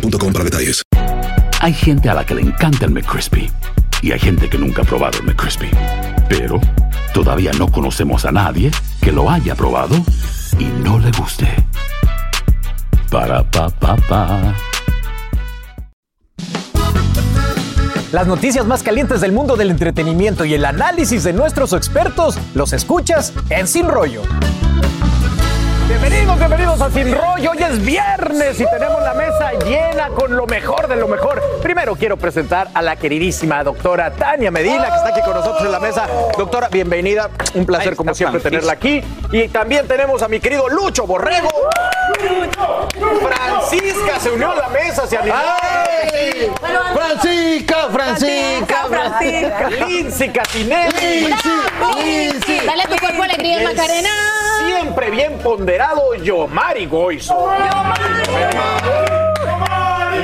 boostmobile.com 0.00 0.32
para 0.32 0.44
detalles. 0.44 0.82
Hay 1.60 1.72
gente 1.72 2.08
a 2.08 2.14
la 2.14 2.24
que 2.24 2.34
le 2.34 2.42
encanta 2.42 2.84
el 2.84 2.92
McCrispy 2.92 3.50
y 4.02 4.12
hay 4.12 4.18
gente 4.18 4.48
que 4.48 4.58
nunca 4.58 4.82
ha 4.82 4.84
probado 4.84 5.18
el 5.18 5.24
McCrispy. 5.24 5.70
Pero 6.28 6.60
todavía 7.14 7.52
no 7.58 7.70
conocemos 7.70 8.24
a 8.24 8.32
nadie 8.32 8.70
que 9.00 9.12
lo 9.12 9.30
haya 9.30 9.54
probado 9.54 9.96
y 10.58 10.64
no 10.64 10.98
le 10.98 11.10
guste. 11.12 11.48
Para 13.10 13.42
pa 13.50 13.68
pa 13.70 13.96
pa. 13.96 14.54
Las 18.12 18.26
noticias 18.26 18.64
más 18.66 18.82
calientes 18.82 19.20
del 19.20 19.32
mundo 19.32 19.56
del 19.56 19.70
entretenimiento 19.70 20.44
y 20.44 20.54
el 20.54 20.64
análisis 20.64 21.24
de 21.24 21.32
nuestros 21.32 21.72
expertos 21.72 22.38
los 22.54 22.72
escuchas 22.72 23.32
en 23.50 23.66
Sin 23.66 23.88
Rollo. 23.88 24.22
Bienvenidos, 25.88 26.36
bienvenidos 26.36 26.80
a 26.80 26.90
Sin 26.90 27.12
Rollo. 27.12 27.52
Hoy 27.52 27.62
es 27.62 27.84
viernes 27.84 28.60
y 28.60 28.64
tenemos 28.68 29.00
la 29.02 29.14
mesa 29.14 29.52
llena 29.64 30.08
con 30.08 30.34
lo 30.34 30.44
mejor 30.46 30.88
de 30.88 30.96
lo 30.96 31.06
mejor. 31.06 31.40
Primero 31.62 31.94
quiero 31.94 32.16
presentar 32.16 32.68
a 32.74 32.82
la 32.82 32.96
queridísima 32.96 33.62
doctora 33.62 34.10
Tania 34.10 34.50
Medina, 34.50 34.86
que 34.86 34.96
está 34.96 35.08
aquí 35.10 35.20
con 35.22 35.34
nosotros 35.34 35.64
en 35.64 35.70
la 35.72 35.78
mesa. 35.78 36.08
Doctora, 36.36 36.68
bienvenida. 36.68 37.30
Un 37.54 37.64
placer, 37.64 37.94
como 37.94 38.14
siempre, 38.14 38.40
tenerla 38.40 38.72
aquí. 38.72 39.00
Y 39.30 39.46
también 39.48 39.86
tenemos 39.86 40.22
a 40.22 40.28
mi 40.28 40.40
querido 40.40 40.68
Lucho 40.68 41.06
Borrego. 41.06 41.50
Francisca 43.22 44.20
se 44.20 44.30
unió 44.30 44.52
a 44.52 44.56
la 44.56 44.68
mesa, 44.68 45.06
se 45.06 45.16
animó. 45.16 45.36
Francisca, 46.94 47.88
Francisca, 47.92 48.86
Francisca. 48.88 49.70
Lindsay 49.70 50.30
Catinelli. 50.30 51.34
Dale 52.66 52.82
a 52.82 52.88
tu 52.88 52.96
cuerpo 52.96 53.22
alegría, 53.22 53.60
Macarena. 53.62 54.10
Siempre 54.64 55.10
bien 55.10 55.38
ponderado, 55.38 56.14
Yomari 56.14 56.86
Goizo. 56.86 57.48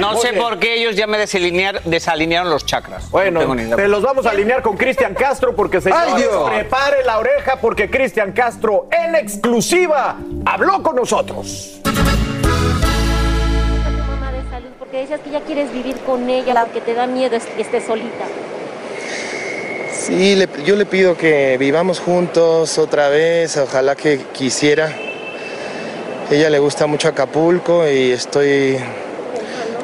No 0.03 0.17
sé 0.21 0.31
bien. 0.33 0.43
por 0.43 0.59
qué 0.59 0.75
ellos 0.75 0.97
ya 0.97 1.07
me 1.07 1.19
desalinear- 1.19 1.81
desalinearon 1.85 2.51
los 2.51 2.67
chakras. 2.67 3.09
Bueno, 3.11 3.43
No 3.45 3.77
te 3.77 3.89
los 3.89 4.03
vamos 4.03 4.27
a 4.27 4.31
alinear 4.31 4.63
con 4.63 4.77
Cristian 4.77 5.15
Castro 5.15 5.55
porque 5.55 5.81
se 5.81 5.91
¡Ay, 5.93 6.15
Dios! 6.23 6.51
prepare 6.51 7.05
la 7.05 7.19
oreja 7.19 7.57
porque 7.61 7.89
Cristian 7.91 8.33
Castro 8.33 8.89
en 8.91 9.15
exclusiva 9.15 10.17
habló 10.45 10.83
con 10.83 10.97
nosotros. 10.97 11.81
mamá 14.09 14.33
de 14.33 14.43
salud? 14.51 14.69
Porque 14.79 14.99
decías 14.99 15.21
que 15.21 15.31
ya 15.31 15.41
quieres 15.41 15.73
vivir 15.73 15.97
con 16.07 16.29
ella 16.29 16.65
porque 16.65 16.81
te 16.81 16.95
da 16.95 17.07
miedo 17.07 17.37
es- 17.37 17.47
que 17.47 17.63
esté 17.63 17.81
solita. 17.81 18.25
Sí, 19.93 20.35
le- 20.35 20.49
yo 20.65 20.75
le 20.77 20.85
pido 20.87 21.17
que 21.17 21.57
vivamos 21.59 22.01
juntos 22.01 22.77
otra 22.79 23.09
vez, 23.09 23.57
ojalá 23.57 23.95
que 23.95 24.19
quisiera. 24.33 24.93
Ella 26.31 26.51
le 26.51 26.59
gusta 26.59 26.87
mucho 26.87 27.09
Acapulco 27.09 27.87
y 27.89 28.11
estoy 28.11 28.79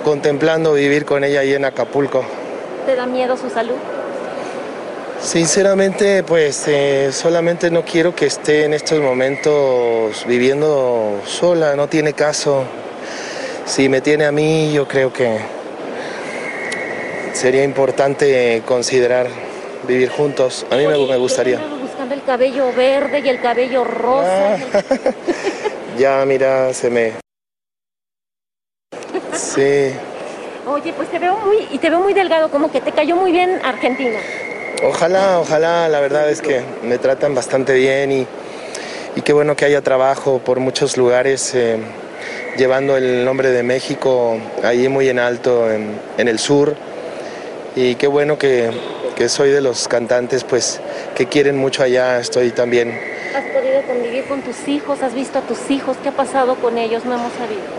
contemplando 0.04 0.72
vivir 0.74 1.04
con 1.04 1.24
ella 1.24 1.40
ahí 1.40 1.54
en 1.54 1.64
Acapulco. 1.64 2.24
¿Te 2.86 2.96
da 2.96 3.06
miedo 3.06 3.36
su 3.36 3.50
salud? 3.50 3.76
Sinceramente, 5.20 6.22
pues 6.22 6.64
eh, 6.68 7.10
solamente 7.12 7.70
no 7.70 7.84
quiero 7.84 8.14
que 8.14 8.26
esté 8.26 8.64
en 8.64 8.72
estos 8.74 9.00
momentos 9.00 10.24
viviendo 10.26 11.20
sola, 11.26 11.74
no 11.74 11.88
tiene 11.88 12.12
caso. 12.12 12.64
Si 13.66 13.88
me 13.88 14.00
tiene 14.00 14.24
a 14.26 14.32
mí, 14.32 14.72
yo 14.72 14.86
creo 14.86 15.12
que 15.12 15.38
sería 17.32 17.64
importante 17.64 18.62
considerar 18.64 19.26
vivir 19.86 20.08
juntos. 20.08 20.64
A 20.70 20.76
mí 20.76 20.86
me, 20.86 20.96
me 20.96 21.16
gustaría. 21.16 21.58
Buscando 21.80 22.14
el 22.14 22.22
cabello 22.22 22.72
verde 22.72 23.20
y 23.20 23.28
el 23.28 23.40
cabello 23.40 23.84
rosa. 23.84 24.56
Ya, 25.98 26.24
mira, 26.24 26.72
se 26.74 26.90
me... 26.90 27.27
Sí, 29.58 29.90
Oye, 30.70 30.92
pues 30.92 31.08
te 31.10 31.18
veo 31.18 31.36
muy 31.38 31.66
y 31.72 31.78
te 31.78 31.90
veo 31.90 31.98
muy 31.98 32.12
delgado, 32.14 32.48
como 32.48 32.70
que 32.70 32.80
te 32.80 32.92
cayó 32.92 33.16
muy 33.16 33.32
bien 33.32 33.60
Argentina. 33.64 34.20
ojalá, 34.84 35.40
ojalá, 35.40 35.88
la 35.88 35.98
verdad 35.98 36.30
es 36.30 36.40
que 36.40 36.60
me 36.84 36.98
tratan 36.98 37.34
bastante 37.34 37.72
bien 37.74 38.12
y, 38.12 38.26
y 39.16 39.22
qué 39.22 39.32
bueno 39.32 39.56
que 39.56 39.64
haya 39.64 39.80
trabajo 39.82 40.38
por 40.38 40.60
muchos 40.60 40.96
lugares, 40.96 41.56
eh, 41.56 41.76
llevando 42.56 42.96
el 42.96 43.24
nombre 43.24 43.50
de 43.50 43.64
México 43.64 44.38
ahí 44.62 44.88
muy 44.88 45.08
en 45.08 45.18
alto, 45.18 45.68
en, 45.72 45.98
en 46.18 46.28
el 46.28 46.38
sur. 46.38 46.76
Y 47.74 47.96
qué 47.96 48.06
bueno 48.06 48.38
que, 48.38 48.70
que 49.16 49.28
soy 49.28 49.50
de 49.50 49.60
los 49.60 49.88
cantantes, 49.88 50.44
pues, 50.44 50.80
que 51.16 51.26
quieren 51.26 51.56
mucho 51.56 51.82
allá, 51.82 52.20
estoy 52.20 52.52
también. 52.52 52.96
¿Has 53.34 53.44
podido 53.46 53.82
convivir 53.82 54.24
con 54.26 54.40
tus 54.42 54.68
hijos? 54.68 55.02
¿Has 55.02 55.14
visto 55.14 55.40
a 55.40 55.42
tus 55.42 55.68
hijos? 55.68 55.96
¿Qué 56.00 56.10
ha 56.10 56.16
pasado 56.16 56.54
con 56.56 56.78
ellos? 56.78 57.04
No 57.04 57.14
hemos 57.14 57.32
sabido. 57.32 57.77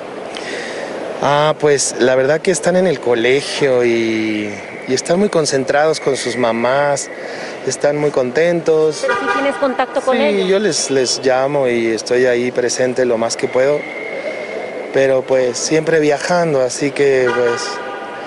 Ah, 1.22 1.54
pues 1.60 1.96
la 2.00 2.16
verdad 2.16 2.40
que 2.40 2.52
están 2.52 2.76
en 2.78 2.88
el 2.88 3.00
colegio 3.00 3.84
y, 3.84 4.50
y 4.88 4.94
están 4.94 5.20
muy 5.20 5.28
concentrados 5.30 6.00
con 6.00 6.16
sus 6.16 6.38
mamás, 6.38 7.10
están 7.68 7.98
muy 7.98 8.12
contentos. 8.12 9.00
Pero 9.02 9.16
si 9.20 9.26
tienes 9.34 9.56
contacto 9.56 10.00
con 10.02 10.16
Sí, 10.16 10.24
ellos. 10.24 10.48
yo 10.50 10.60
les, 10.60 10.90
les 10.92 11.20
llamo 11.26 11.68
y 11.68 11.88
estoy 11.88 12.26
ahí 12.26 12.52
presente 12.52 13.04
lo 13.04 13.18
más 13.18 13.36
que 13.36 13.50
puedo, 13.50 13.80
pero 14.94 15.22
pues 15.22 15.58
siempre 15.58 16.00
viajando, 16.00 16.62
así 16.62 16.92
que 16.92 17.28
pues 17.36 17.68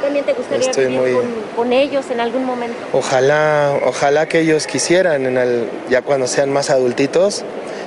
¿También 0.03 0.25
te 0.27 0.35
gustaría 0.35 0.69
estoy 0.69 0.87
vivir 0.87 1.01
muy- 1.01 1.13
con, 1.15 1.25
con 1.57 1.73
ellos 1.73 2.05
en 2.11 2.21
algún 2.21 2.45
momento? 2.45 2.77
ojalá, 2.93 3.73
ojalá 3.87 4.27
que 4.27 4.41
ellos 4.41 4.67
quisieran, 4.67 5.25
en 5.25 5.39
el, 5.39 5.67
ya 5.89 6.03
cuando 6.03 6.27
sean 6.27 6.53
más 6.53 6.69
adultitos, 6.69 7.43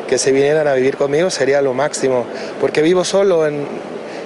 que 0.07 0.17
se 0.17 0.31
vinieran 0.31 0.67
a 0.67 0.73
vivir 0.73 0.97
conmigo 0.97 1.29
sería 1.29 1.61
lo 1.61 1.73
máximo, 1.75 2.25
porque 2.59 2.81
vivo 2.81 3.03
solo 3.03 3.45
en, 3.45 3.67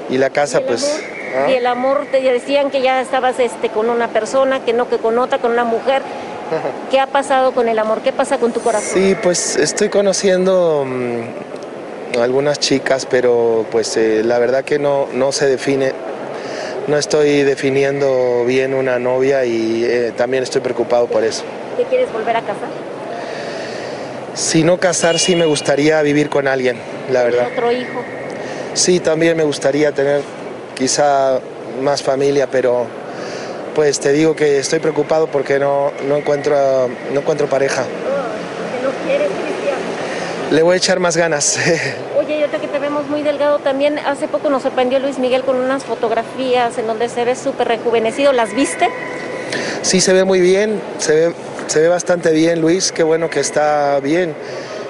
y 0.10 0.18
la 0.18 0.30
casa 0.30 0.60
¿Y 0.60 0.62
el 0.62 0.68
pues... 0.68 1.04
¿ah? 1.36 1.50
Y 1.50 1.54
el 1.56 1.68
amor, 1.68 2.08
te 2.12 2.22
decían 2.22 2.72
que 2.72 2.82
ya 2.82 3.02
estabas 3.02 3.40
este, 3.40 3.70
con 3.70 3.90
una 3.90 4.08
persona, 4.08 4.64
que 4.66 4.74
no 4.74 4.90
que 4.90 4.98
con 4.98 5.18
otra, 5.20 5.40
con 5.40 5.52
una 5.52 5.64
mujer. 5.64 6.02
¿Qué 6.92 7.00
ha 7.00 7.08
pasado 7.08 7.52
con 7.52 7.68
el 7.70 7.80
amor? 7.80 8.02
¿Qué 8.02 8.12
pasa 8.12 8.38
con 8.38 8.52
tu 8.52 8.60
corazón? 8.62 8.90
Sí, 8.94 9.16
pues 9.22 9.56
estoy 9.56 9.90
conociendo 9.90 10.86
mm, 10.86 12.20
algunas 12.20 12.60
chicas, 12.60 13.06
pero 13.06 13.66
pues 13.72 13.96
eh, 13.98 14.24
la 14.24 14.40
verdad 14.40 14.64
que 14.64 14.80
no, 14.80 15.08
no 15.14 15.32
se 15.32 15.48
define, 15.48 15.94
no 16.88 16.98
estoy 16.98 17.44
definiendo 17.44 18.46
bien 18.46 18.74
una 18.74 18.98
novia 19.00 19.46
y 19.46 19.86
eh, 19.86 20.12
también 20.16 20.44
estoy 20.44 20.62
preocupado 20.62 21.08
por 21.08 21.24
eso. 21.24 21.44
¿Te 21.78 21.84
quieres 21.84 22.12
volver 22.12 22.36
a 22.36 22.42
casar? 22.42 22.70
Si 24.34 24.64
no 24.64 24.78
casar, 24.78 25.20
sí 25.20 25.36
me 25.36 25.46
gustaría 25.46 26.02
vivir 26.02 26.30
con 26.30 26.48
alguien, 26.48 26.78
la 27.12 27.24
verdad. 27.24 27.48
¿Otro 27.52 27.72
hijo? 27.72 28.04
Sí, 28.74 29.00
también 29.00 29.36
me 29.36 29.44
gustaría 29.44 29.92
tener 29.92 30.22
quizá 30.76 31.40
más 31.82 32.04
familia, 32.04 32.48
pero 32.50 32.86
pues 33.76 34.00
te 34.00 34.12
digo 34.12 34.36
que 34.36 34.60
estoy 34.60 34.80
preocupado 34.80 35.28
porque 35.28 35.60
no, 35.60 35.92
no, 36.08 36.18
encuentro, 36.18 36.90
no 37.14 37.20
encuentro 37.20 37.48
pareja. 37.48 37.84
¿Que 37.84 38.86
no 38.86 38.92
quieres, 39.06 39.28
Cristian? 39.28 39.78
Le 40.52 40.62
voy 40.64 40.74
a 40.76 40.78
echar 40.78 41.00
más 41.00 41.18
ganas. 41.18 41.58
Oye, 42.18 42.38
y 42.38 42.42
ahorita 42.42 42.60
que 42.60 42.68
te 42.68 42.80
vemos 42.80 43.08
muy 43.08 43.22
delgado 43.22 43.60
también, 43.60 44.00
hace 44.00 44.28
poco 44.28 44.50
nos 44.50 44.64
sorprendió 44.64 45.00
Luis 45.00 45.20
Miguel 45.20 45.44
con 45.44 45.58
unas 45.58 45.84
fotografías 45.84 46.78
en 46.78 46.88
donde 46.88 47.10
se 47.10 47.26
ve 47.26 47.36
súper 47.36 47.68
rejuvenecido. 47.68 48.34
¿Las 48.34 48.54
viste? 48.54 48.88
Sí, 49.82 50.02
se 50.02 50.14
ve 50.14 50.24
muy 50.24 50.42
bien, 50.42 50.82
se 51.00 51.16
ve, 51.16 51.34
se 51.68 51.82
ve 51.82 51.88
bastante 51.88 52.32
bien 52.32 52.62
Luis, 52.62 52.92
qué 52.92 53.04
bueno 53.04 53.30
que 53.30 53.40
está 53.40 54.00
bien. 54.02 54.36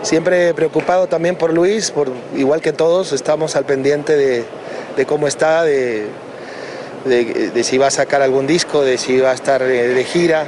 Siempre 0.02 0.54
preocupado 0.54 1.08
también 1.08 1.36
por 1.36 1.54
Luis, 1.54 1.92
por, 1.92 2.10
igual 2.36 2.62
que 2.62 2.72
todos, 2.72 3.12
estamos 3.12 3.56
al 3.56 3.66
pendiente 3.66 4.16
de, 4.16 5.06
cómo 5.06 5.28
está, 5.28 5.64
de, 5.64 6.08
de, 7.06 7.64
si 7.64 7.78
va 7.78 7.88
a 7.88 7.92
sacar 7.92 8.22
algún 8.22 8.48
disco, 8.48 8.82
de 8.82 8.98
si 8.98 9.20
va 9.20 9.32
a 9.32 9.34
estar 9.34 9.62
de, 9.62 9.94
de 9.94 10.04
gira. 10.04 10.48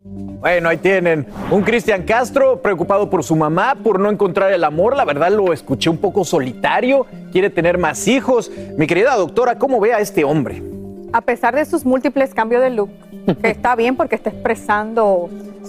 Bueno, 0.00 0.68
ahí 0.68 0.76
tienen 0.76 1.26
un 1.50 1.62
Cristian 1.62 2.04
Castro 2.04 2.62
preocupado 2.62 3.10
por 3.10 3.24
su 3.24 3.34
mamá, 3.36 3.74
por 3.74 3.98
no 3.98 4.10
encontrar 4.10 4.52
el 4.52 4.64
amor. 4.64 4.96
La 4.96 5.04
verdad 5.04 5.30
lo 5.30 5.52
escuché 5.52 5.90
un 5.90 5.98
poco 5.98 6.24
solitario, 6.24 7.06
quiere 7.32 7.50
tener 7.50 7.78
más 7.78 8.06
hijos. 8.06 8.50
Mi 8.76 8.86
querida 8.86 9.16
doctora, 9.16 9.58
¿cómo 9.58 9.80
ve 9.80 9.92
a 9.92 9.98
este 9.98 10.24
hombre? 10.24 10.75
A 11.12 11.20
pesar 11.20 11.54
de 11.54 11.64
sus 11.64 11.84
múltiples 11.84 12.34
cambios 12.34 12.62
de 12.62 12.70
look, 12.70 12.90
que 13.42 13.50
está 13.50 13.74
bien 13.76 13.96
porque 13.96 14.16
está 14.16 14.30
expresando 14.30 15.28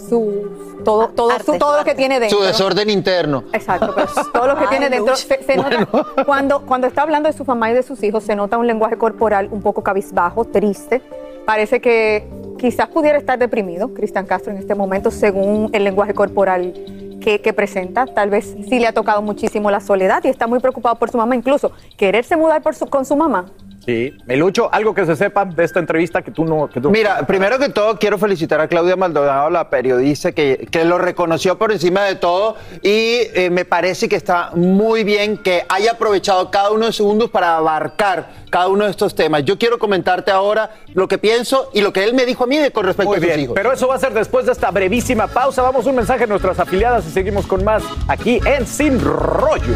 su 0.09 0.77
todo, 0.83 1.09
todo, 1.09 1.31
su- 1.43 1.57
todo 1.57 1.77
lo 1.79 1.83
que 1.83 1.95
tiene 1.95 2.19
dentro. 2.19 2.37
Su 2.39 2.43
desorden 2.43 2.89
interno. 2.89 3.43
Exacto, 3.53 3.93
pero 3.95 4.07
todo 4.33 4.47
lo 4.47 4.55
que 4.55 4.63
Ay, 4.63 4.69
tiene 4.69 4.89
dentro. 4.89 5.15
Se, 5.15 5.55
nota, 5.55 5.87
cuando, 6.25 6.61
cuando 6.65 6.87
está 6.87 7.01
hablando 7.01 7.27
de 7.29 7.33
su 7.37 7.45
mamá 7.45 7.71
y 7.71 7.73
de 7.73 7.83
sus 7.83 8.01
hijos, 8.03 8.23
se 8.23 8.35
nota 8.35 8.57
un 8.57 8.67
lenguaje 8.67 8.97
corporal 8.97 9.49
un 9.51 9.61
poco 9.61 9.81
cabizbajo, 9.83 10.45
triste. 10.45 11.01
Parece 11.45 11.79
que 11.81 12.27
quizás 12.59 12.87
pudiera 12.89 13.17
estar 13.17 13.39
deprimido, 13.39 13.93
Cristian 13.93 14.25
Castro, 14.25 14.51
en 14.51 14.57
este 14.59 14.75
momento, 14.75 15.11
según 15.11 15.69
el 15.73 15.83
lenguaje 15.83 16.13
corporal 16.13 16.73
que, 17.21 17.41
que 17.41 17.53
presenta. 17.53 18.05
Tal 18.05 18.29
vez 18.29 18.55
sí 18.69 18.79
le 18.79 18.87
ha 18.87 18.93
tocado 18.93 19.21
muchísimo 19.21 19.71
la 19.71 19.79
soledad 19.79 20.23
y 20.25 20.27
está 20.27 20.45
muy 20.47 20.59
preocupado 20.59 20.95
por 20.95 21.09
su 21.09 21.17
mamá, 21.17 21.35
incluso 21.35 21.71
quererse 21.95 22.35
mudar 22.35 22.61
por 22.61 22.75
su- 22.75 22.87
con 22.87 23.05
su 23.05 23.15
mamá. 23.15 23.45
Sí. 23.87 24.17
Melucho, 24.25 24.69
algo 24.73 24.93
que 24.93 25.05
se 25.05 25.15
sepa 25.15 25.45
de 25.45 25.63
esta 25.63 25.79
entrevista 25.79 26.21
que 26.21 26.29
tú 26.29 26.43
no. 26.43 26.67
Que 26.69 26.81
tú... 26.81 26.91
Mira, 26.91 27.25
primero 27.25 27.57
que 27.57 27.69
todo 27.69 27.97
quiero 27.97 28.17
felicitar 28.17 28.59
a 28.59 28.67
Claudia 28.67 28.97
Maldonado, 28.97 29.49
la 29.49 29.69
periodista, 29.69 30.33
que, 30.33 30.67
que 30.69 30.83
lo 30.83 30.97
reconoció 30.97 31.57
por 31.57 31.71
encima 31.71 32.03
de 32.03 32.15
todo 32.15 32.57
y 32.83 33.19
eh, 33.33 33.49
me 33.49 33.63
parece 33.63 34.09
que 34.09 34.17
está 34.17 34.51
muy 34.55 35.05
bien 35.05 35.37
que 35.37 35.63
haya 35.69 35.91
aprovechado 35.91 36.51
cada 36.51 36.69
uno 36.71 36.81
de 36.81 36.85
los 36.87 36.95
segundos 36.97 37.29
para 37.29 37.55
abarcar 37.55 38.27
cada 38.49 38.67
uno 38.67 38.83
de 38.83 38.91
estos 38.91 39.15
temas. 39.15 39.45
Yo 39.45 39.57
quiero 39.57 39.79
comentarte 39.79 40.31
ahora 40.31 40.69
lo 40.93 41.07
que 41.07 41.17
pienso 41.17 41.69
y 41.73 41.79
lo 41.79 41.93
que 41.93 42.03
él 42.03 42.13
me 42.13 42.25
dijo 42.25 42.43
a 42.43 42.47
mí 42.47 42.57
de- 42.57 42.71
con 42.71 42.85
respecto 42.85 43.09
Muy 43.11 43.17
a 43.17 43.19
sus 43.21 43.25
bien, 43.27 43.39
hijos. 43.39 43.55
pero 43.55 43.71
eso 43.71 43.87
va 43.87 43.95
a 43.95 43.99
ser 43.99 44.13
después 44.13 44.45
de 44.45 44.51
esta 44.51 44.69
brevísima 44.69 45.27
pausa. 45.27 45.61
Vamos 45.61 45.85
a 45.85 45.89
un 45.89 45.95
mensaje 45.95 46.25
a 46.25 46.27
nuestras 46.27 46.59
afiliadas 46.59 47.05
y 47.07 47.11
seguimos 47.11 47.47
con 47.47 47.63
más 47.63 47.83
aquí 48.09 48.41
en 48.45 48.67
Sin 48.67 48.99
Rollo. 49.01 49.75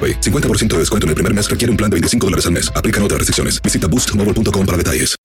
AroPay. 0.00 0.20
50% 0.20 0.68
de 0.68 0.78
descuento 0.78 1.06
en 1.06 1.10
el 1.10 1.14
primer 1.16 1.34
mes 1.34 1.50
requiere 1.50 1.70
un 1.70 1.76
plan 1.76 1.90
de 1.90 1.96
25 1.96 2.26
dólares 2.26 2.46
al 2.46 2.52
mes. 2.52 2.72
Aplican 2.74 3.02
otras 3.02 3.18
restricciones. 3.18 3.60
Visita 3.60 3.86
boostmobile.com 3.86 4.64
para 4.64 4.78
detalles. 4.78 5.16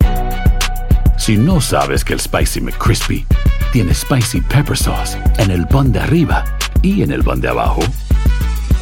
Si 1.17 1.37
no 1.37 1.61
sabes 1.61 2.03
que 2.03 2.13
el 2.13 2.19
Spicy 2.19 2.61
McCrispy 2.61 3.25
tiene 3.71 3.93
Spicy 3.93 4.41
Pepper 4.41 4.77
Sauce 4.77 5.17
en 5.37 5.49
el 5.49 5.65
pan 5.67 5.91
de 5.91 5.99
arriba 5.99 6.43
y 6.81 7.03
en 7.03 7.11
el 7.11 7.23
pan 7.23 7.41
de 7.41 7.47
abajo, 7.47 7.81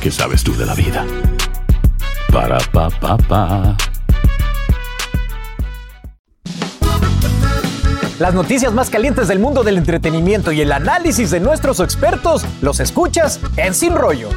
¿qué 0.02 0.12
sabes 0.12 0.44
tú 0.44 0.56
de 0.56 0.66
la 0.66 0.74
vida? 0.74 1.06
Para, 2.32 2.58
pa, 2.58 2.90
pa, 2.90 3.18
pa. 3.18 3.78
Las 8.20 8.34
noticias 8.34 8.74
más 8.74 8.90
calientes 8.90 9.28
del 9.28 9.40
mundo 9.40 9.64
del 9.64 9.78
entretenimiento 9.78 10.52
y 10.52 10.62
el 10.62 10.72
análisis 10.72 11.32
de 11.32 11.40
nuestros 11.40 11.80
expertos 11.80 12.46
los 12.62 12.80
escuchas 12.80 13.40
en 13.58 13.74
Sin 13.74 13.96
Rollo. 13.96 14.30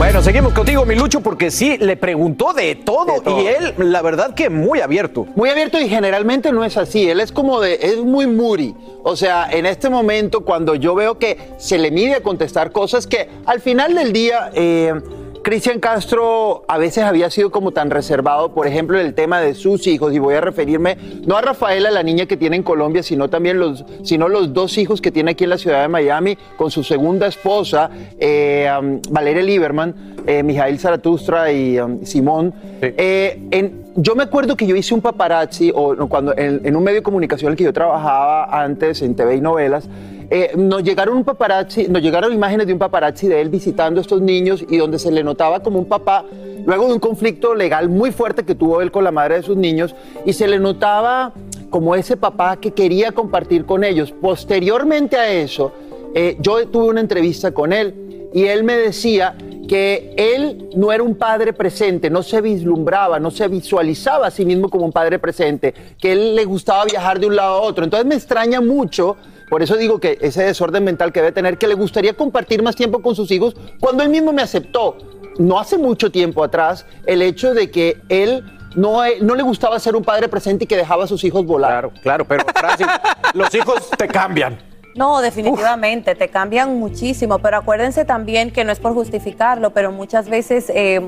Bueno, 0.00 0.22
seguimos 0.22 0.54
contigo, 0.54 0.86
Milucho, 0.86 1.20
porque 1.20 1.50
sí, 1.50 1.76
le 1.76 1.94
preguntó 1.94 2.54
de 2.54 2.74
todo, 2.74 3.22
y 3.38 3.48
él, 3.48 3.74
la 3.76 4.00
verdad 4.00 4.32
que 4.32 4.48
muy 4.48 4.80
abierto. 4.80 5.26
Muy 5.36 5.50
abierto 5.50 5.78
y 5.78 5.90
generalmente 5.90 6.52
no 6.52 6.64
es 6.64 6.78
así. 6.78 7.10
Él 7.10 7.20
es 7.20 7.32
como 7.32 7.60
de, 7.60 7.78
es 7.82 7.98
muy 7.98 8.26
muri. 8.26 8.74
O 9.02 9.14
sea, 9.14 9.46
en 9.50 9.66
este 9.66 9.90
momento 9.90 10.40
cuando 10.40 10.74
yo 10.74 10.94
veo 10.94 11.18
que 11.18 11.36
se 11.58 11.76
le 11.76 11.90
mide 11.90 12.14
a 12.14 12.22
contestar 12.22 12.72
cosas 12.72 13.06
que 13.06 13.28
al 13.44 13.60
final 13.60 13.94
del 13.94 14.14
día, 14.14 14.50
eh, 14.54 14.94
Cristian 15.42 15.80
Castro 15.80 16.64
a 16.68 16.76
veces 16.76 17.02
había 17.04 17.30
sido 17.30 17.50
como 17.50 17.72
tan 17.72 17.90
reservado, 17.90 18.52
por 18.52 18.66
ejemplo, 18.66 19.00
en 19.00 19.06
el 19.06 19.14
tema 19.14 19.40
de 19.40 19.54
sus 19.54 19.86
hijos, 19.86 20.12
y 20.14 20.18
voy 20.18 20.34
a 20.34 20.40
referirme 20.42 20.98
no 21.26 21.36
a 21.36 21.40
Rafaela, 21.40 21.90
la 21.90 22.02
niña 22.02 22.26
que 22.26 22.36
tiene 22.36 22.56
en 22.56 22.62
Colombia, 22.62 23.02
sino 23.02 23.30
también 23.30 23.58
los, 23.58 23.84
sino 24.02 24.28
los 24.28 24.52
dos 24.52 24.76
hijos 24.76 25.00
que 25.00 25.10
tiene 25.10 25.30
aquí 25.30 25.44
en 25.44 25.50
la 25.50 25.58
ciudad 25.58 25.80
de 25.80 25.88
Miami 25.88 26.36
con 26.58 26.70
su 26.70 26.84
segunda 26.84 27.26
esposa, 27.26 27.90
eh, 28.18 28.70
um, 28.78 29.00
Valeria 29.10 29.42
Lieberman, 29.42 29.94
eh, 30.26 30.42
Mijail 30.42 30.78
Zaratustra 30.78 31.50
y 31.50 31.80
um, 31.80 32.04
Simón. 32.04 32.52
Eh, 32.82 33.40
en- 33.50 33.80
yo 33.96 34.14
me 34.14 34.22
acuerdo 34.22 34.56
que 34.56 34.66
yo 34.66 34.76
hice 34.76 34.94
un 34.94 35.00
paparazzi, 35.00 35.72
o 35.74 35.96
cuando 36.06 36.36
en, 36.36 36.60
en 36.64 36.76
un 36.76 36.84
medio 36.84 36.98
de 36.98 37.02
comunicación 37.02 37.48
en 37.48 37.52
el 37.52 37.56
que 37.58 37.64
yo 37.64 37.72
trabajaba 37.72 38.62
antes, 38.62 39.02
en 39.02 39.16
TV 39.16 39.36
y 39.36 39.40
novelas, 39.40 39.88
eh, 40.30 40.52
nos 40.56 40.84
llegaron 40.84 41.16
un 41.16 41.24
paparazzi, 41.24 41.88
nos 41.88 42.00
llegaron 42.00 42.32
imágenes 42.32 42.66
de 42.66 42.72
un 42.72 42.78
paparazzi 42.78 43.26
de 43.26 43.40
él 43.40 43.48
visitando 43.48 44.00
a 44.00 44.02
estos 44.02 44.20
niños 44.20 44.64
y 44.68 44.76
donde 44.76 44.98
se 44.98 45.10
le 45.10 45.24
notaba 45.24 45.60
como 45.60 45.80
un 45.80 45.86
papá, 45.86 46.24
luego 46.64 46.86
de 46.86 46.92
un 46.92 47.00
conflicto 47.00 47.54
legal 47.54 47.88
muy 47.88 48.12
fuerte 48.12 48.44
que 48.44 48.54
tuvo 48.54 48.80
él 48.80 48.92
con 48.92 49.02
la 49.02 49.10
madre 49.10 49.36
de 49.36 49.42
sus 49.42 49.56
niños, 49.56 49.94
y 50.24 50.32
se 50.32 50.46
le 50.46 50.60
notaba 50.60 51.32
como 51.68 51.96
ese 51.96 52.16
papá 52.16 52.58
que 52.58 52.70
quería 52.72 53.12
compartir 53.12 53.64
con 53.64 53.82
ellos. 53.82 54.12
Posteriormente 54.12 55.16
a 55.16 55.32
eso, 55.32 55.72
eh, 56.14 56.36
yo 56.40 56.66
tuve 56.68 56.88
una 56.88 57.00
entrevista 57.00 57.52
con 57.52 57.72
él 57.72 58.28
y 58.32 58.44
él 58.44 58.62
me 58.64 58.76
decía 58.76 59.34
que 59.68 60.14
él 60.16 60.68
no 60.74 60.90
era 60.92 61.02
un 61.02 61.14
padre 61.14 61.52
presente, 61.52 62.10
no 62.10 62.24
se 62.24 62.40
vislumbraba, 62.40 63.20
no 63.20 63.30
se 63.30 63.46
visualizaba 63.46 64.26
a 64.26 64.30
sí 64.32 64.44
mismo 64.44 64.68
como 64.68 64.84
un 64.84 64.92
padre 64.92 65.20
presente, 65.20 65.72
que 65.98 66.12
él 66.12 66.34
le 66.34 66.44
gustaba 66.44 66.84
viajar 66.84 67.20
de 67.20 67.28
un 67.28 67.36
lado 67.36 67.54
a 67.54 67.60
otro. 67.60 67.84
Entonces 67.84 68.04
me 68.04 68.16
extraña 68.16 68.60
mucho, 68.60 69.16
por 69.50 69.62
eso 69.62 69.76
digo 69.76 69.98
que 69.98 70.16
ese 70.20 70.44
desorden 70.44 70.84
mental 70.84 71.12
que 71.12 71.20
debe 71.20 71.32
tener, 71.32 71.58
que 71.58 71.66
le 71.66 71.74
gustaría 71.74 72.14
compartir 72.14 72.62
más 72.62 72.76
tiempo 72.76 73.02
con 73.02 73.16
sus 73.16 73.30
hijos, 73.32 73.56
cuando 73.80 74.04
él 74.04 74.08
mismo 74.08 74.32
me 74.32 74.42
aceptó, 74.42 74.96
no 75.38 75.58
hace 75.58 75.76
mucho 75.76 76.10
tiempo 76.10 76.44
atrás, 76.44 76.86
el 77.04 77.20
hecho 77.20 77.52
de 77.52 77.68
que 77.68 78.00
él 78.08 78.44
no, 78.76 79.04
eh, 79.04 79.18
no 79.20 79.34
le 79.34 79.42
gustaba 79.42 79.78
ser 79.80 79.96
un 79.96 80.04
padre 80.04 80.28
presente 80.28 80.64
y 80.64 80.66
que 80.68 80.76
dejaba 80.76 81.04
a 81.04 81.06
sus 81.08 81.24
hijos 81.24 81.44
volar. 81.44 81.70
Claro, 81.70 81.92
claro, 82.00 82.24
pero 82.24 82.44
Francis, 82.54 82.86
los 83.34 83.52
hijos 83.52 83.90
te 83.98 84.06
cambian. 84.06 84.56
No, 84.94 85.20
definitivamente, 85.20 86.14
te 86.14 86.28
cambian 86.28 86.78
muchísimo, 86.78 87.38
pero 87.38 87.58
acuérdense 87.58 88.04
también 88.04 88.52
que 88.52 88.64
no 88.64 88.72
es 88.72 88.78
por 88.78 88.92
justificarlo, 88.92 89.70
pero 89.70 89.92
muchas 89.92 90.28
veces 90.28 90.70
eh, 90.70 91.00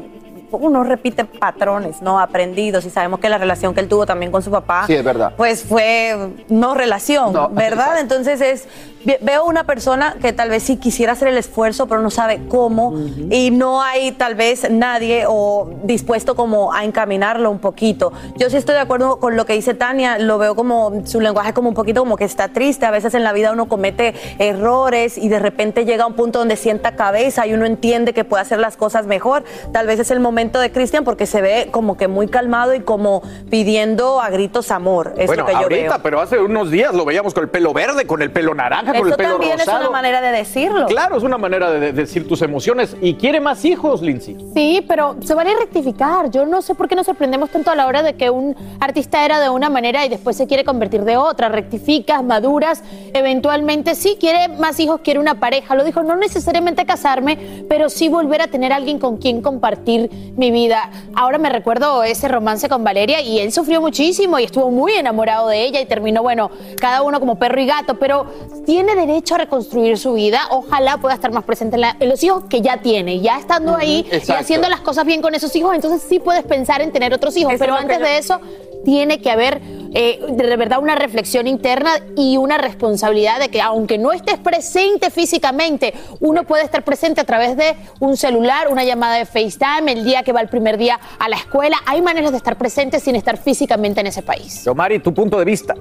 uno 0.53 0.85
repite 0.85 1.25
patrones 1.25 2.03
no 2.03 2.19
aprendidos 2.21 2.85
y 2.85 2.91
sabemos 2.91 3.21
que 3.21 3.29
la 3.29 3.39
relación 3.39 3.75
que 3.75 3.81
él 3.81 3.89
tuvo 3.89 4.07
también 4.07 4.31
con 4.33 4.43
su 4.43 4.51
papá, 4.51 4.85
Sí, 4.87 4.95
es 4.95 5.05
verdad. 5.05 5.33
pues 5.37 5.63
fue 5.65 6.31
no 6.49 6.75
relación, 6.75 7.33
No, 7.33 7.49
¿verdad? 7.49 7.99
Entonces 8.01 8.41
es, 8.41 8.69
ve- 9.05 9.19
veo 9.23 9.45
una 9.45 9.65
persona 9.65 10.17
que 10.21 10.33
tal 10.33 10.51
vez 10.51 10.63
sí 10.63 10.77
quisiera 10.77 11.13
hacer 11.13 11.29
el 11.29 11.39
esfuerzo, 11.39 11.87
pero 11.87 12.01
no 12.01 12.11
sabe 12.11 12.41
cómo 12.49 12.95
y 13.31 13.51
no 13.51 13.83
hay 13.83 14.13
tal 14.13 14.35
vez 14.35 14.71
nadie 14.71 15.25
o 15.29 15.71
dispuesto 15.85 16.35
como 16.37 16.73
a 16.73 16.85
encaminarlo 16.85 17.51
un 17.51 17.59
poquito. 17.59 18.13
Yo 18.37 18.51
sí 18.51 18.57
estoy 18.57 18.75
de 18.75 18.81
acuerdo 18.81 19.19
con 19.19 19.37
lo 19.37 19.47
que 19.47 19.53
dice 19.55 19.75
Tania, 19.75 20.19
lo 20.19 20.39
veo 20.39 20.55
como 20.55 21.03
su 21.07 21.21
lenguaje 21.21 21.53
como 21.53 21.69
un 21.69 21.75
poquito 21.75 22.01
como 22.03 22.17
que 22.17 22.25
está 22.25 22.49
triste, 22.49 22.87
a 22.87 22.91
veces 22.91 23.15
en 23.15 23.25
la 23.25 23.33
vida 23.33 23.53
uno 23.53 23.69
comete 23.69 24.15
errores 24.39 25.17
y 25.19 25.29
de 25.29 25.39
repente 25.39 25.85
llega 25.85 26.05
a 26.05 26.07
un 26.07 26.15
punto 26.15 26.39
donde 26.39 26.57
sienta 26.57 26.95
cabeza 26.97 27.47
y 27.47 27.55
uno 27.55 27.65
entiende 27.67 28.13
que 28.13 28.25
puede 28.25 28.43
hacer 28.43 28.59
las 28.59 28.77
cosas 28.77 29.07
mejor, 29.07 29.45
tal 29.73 29.87
vez 29.87 29.99
es 30.01 30.11
el 30.11 30.21
momento 30.21 30.42
momento 30.43 30.59
de 30.59 30.73
Cristian 30.73 31.05
porque 31.05 31.27
se 31.27 31.41
ve 31.41 31.69
como 31.71 31.97
que 31.97 32.09
muy 32.09 32.27
calmado 32.27 32.75
y 32.75 32.81
como 32.81 33.23
pidiendo 33.49 34.21
a 34.21 34.29
gritos 34.29 34.73
amor. 34.73 35.15
Es 35.17 35.29
bueno, 35.29 35.43
lo 35.43 35.47
que 35.47 35.53
yo 35.53 35.59
ahorita, 35.59 35.89
veo. 35.89 36.03
pero 36.03 36.21
hace 36.21 36.41
unos 36.41 36.69
días 36.69 36.95
lo 36.95 37.05
veíamos 37.05 37.33
con 37.33 37.45
el 37.45 37.51
pelo 37.51 37.73
verde, 37.73 38.09
con 38.09 38.23
el 38.23 38.33
pelo 38.33 38.53
naranja, 38.53 38.87
con 38.87 38.97
Eso 38.97 39.07
el 39.07 39.15
pelo 39.15 39.31
también 39.31 39.61
es 39.61 39.69
una 39.69 39.91
manera 39.91 40.21
de 40.21 40.33
decirlo. 40.33 40.87
Claro, 40.87 41.17
es 41.17 41.23
una 41.23 41.39
manera 41.39 41.71
de, 41.71 41.79
de 41.79 41.93
decir 41.93 42.27
tus 42.27 42.43
emociones. 42.43 42.97
¿Y 43.01 43.15
quiere 43.15 43.39
más 43.39 43.65
hijos, 43.65 44.03
Lindsay? 44.03 44.37
Sí, 44.53 44.85
pero 44.89 45.15
se 45.23 45.33
vale 45.35 45.55
rectificar. 45.57 46.29
Yo 46.31 46.45
no 46.45 46.61
sé 46.61 46.75
por 46.75 46.89
qué 46.89 46.97
nos 46.97 47.07
sorprendemos 47.07 47.51
tanto 47.51 47.71
a 47.71 47.77
la 47.77 47.87
hora 47.87 48.03
de 48.03 48.15
que 48.15 48.29
un 48.29 48.57
artista 48.81 49.25
era 49.25 49.39
de 49.39 49.49
una 49.49 49.71
manera 49.71 50.05
y 50.05 50.09
después 50.09 50.37
se 50.37 50.49
quiere 50.49 50.65
convertir 50.65 51.05
de 51.05 51.17
otra. 51.17 51.51
Rectificas, 51.51 52.25
maduras, 52.25 52.83
eventualmente 53.15 53.95
sí 53.95 54.17
quiere 54.19 54.49
más 54.49 54.81
hijos, 54.81 55.03
quiere 55.05 55.21
una 55.21 55.37
pareja. 55.39 55.77
Lo 55.77 55.85
dijo, 55.85 56.03
no 56.03 56.17
necesariamente 56.17 56.85
casarme, 56.85 57.65
pero 57.69 57.89
sí 57.89 58.09
volver 58.09 58.43
a 58.43 58.49
tener 58.49 58.73
alguien 58.73 58.99
con 58.99 59.19
quien 59.19 59.41
compartir 59.41 60.11
mi 60.37 60.51
vida. 60.51 60.91
Ahora 61.15 61.39
me 61.39 61.49
recuerdo 61.51 62.03
ese 62.05 62.27
romance 62.29 62.69
con 62.69 62.85
Valeria 62.85 63.21
y 63.21 63.39
él 63.41 63.53
sufrió 63.53 63.81
muchísimo 63.81 64.39
y 64.39 64.45
estuvo 64.45 64.71
muy 64.71 64.93
enamorado 64.93 65.49
de 65.49 65.65
ella 65.65 65.81
y 65.81 65.87
terminó, 65.87 66.23
bueno, 66.23 66.51
cada 66.81 67.03
uno 67.03 67.21
como 67.21 67.39
perro 67.39 67.61
y 67.61 67.67
gato, 67.67 67.99
pero 67.99 68.27
tiene 68.65 68.95
derecho 68.95 69.35
a 69.35 69.39
reconstruir 69.39 69.99
su 69.99 70.15
vida. 70.15 70.41
Ojalá 70.51 70.97
pueda 70.99 71.15
estar 71.15 71.33
más 71.33 71.45
presente 71.45 71.77
en, 71.77 71.83
la- 71.83 71.97
en 72.01 72.09
los 72.09 72.23
hijos 72.23 72.45
que 72.45 72.61
ya 72.63 72.79
tiene. 72.79 73.21
Ya 73.21 73.39
estando 73.39 73.77
ahí 73.77 74.07
y 74.11 74.33
haciendo 74.33 74.69
las 74.69 74.81
cosas 74.81 75.05
bien 75.05 75.21
con 75.21 75.35
esos 75.35 75.55
hijos, 75.57 75.75
entonces 75.75 76.03
sí 76.09 76.19
puedes 76.19 76.45
pensar 76.45 76.81
en 76.81 76.93
tener 76.93 77.13
otros 77.13 77.37
hijos. 77.37 77.53
Eso 77.55 77.61
pero 77.61 77.75
antes 77.75 77.99
yo- 77.99 78.05
de 78.05 78.19
eso, 78.19 78.41
tiene 78.85 79.21
que 79.21 79.31
haber 79.31 79.61
eh, 79.95 80.21
de 80.29 80.57
verdad 80.57 80.79
una 80.81 80.95
reflexión 80.95 81.47
interna 81.47 81.91
y 82.17 82.37
una 82.37 82.59
responsabilidad 82.59 83.39
de 83.39 83.51
que 83.51 83.61
aunque 83.61 83.99
no 83.99 84.13
estés 84.13 84.39
presente 84.39 85.11
físicamente, 85.11 85.95
uno 86.21 86.45
puede 86.45 86.65
estar 86.65 86.83
presente 86.83 87.21
a 87.21 87.25
través 87.25 87.57
de 87.57 87.77
un 88.01 88.17
celular, 88.17 88.69
una 88.69 88.85
llamada 88.85 89.17
de 89.17 89.27
FaceTime, 89.27 89.93
el 89.93 90.05
día 90.05 90.23
que 90.23 90.33
va 90.33 90.41
el 90.41 90.49
primer 90.49 90.79
día 90.79 90.99
a 91.19 91.29
la 91.29 91.37
escuela. 91.37 91.77
Hay 91.87 92.01
maneras 92.01 92.31
de 92.31 92.39
estar 92.39 92.57
presente 92.57 93.01
sin 93.01 93.17
estar 93.17 93.37
físicamente 93.37 94.01
en 94.01 94.07
ese 94.07 94.23
país. 94.23 94.65
Yomari, 94.65 94.99
tu 94.99 95.13
punto 95.13 95.39
de 95.39 95.45
vista. 95.45 95.75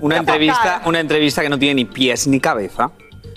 Una 0.00 0.18
entrevista, 0.18 0.82
una 0.84 1.00
entrevista 1.00 1.40
que 1.40 1.48
no 1.48 1.58
tiene 1.58 1.76
ni 1.76 1.84
pies 1.86 2.26
ni 2.26 2.38
cabeza. 2.40 2.90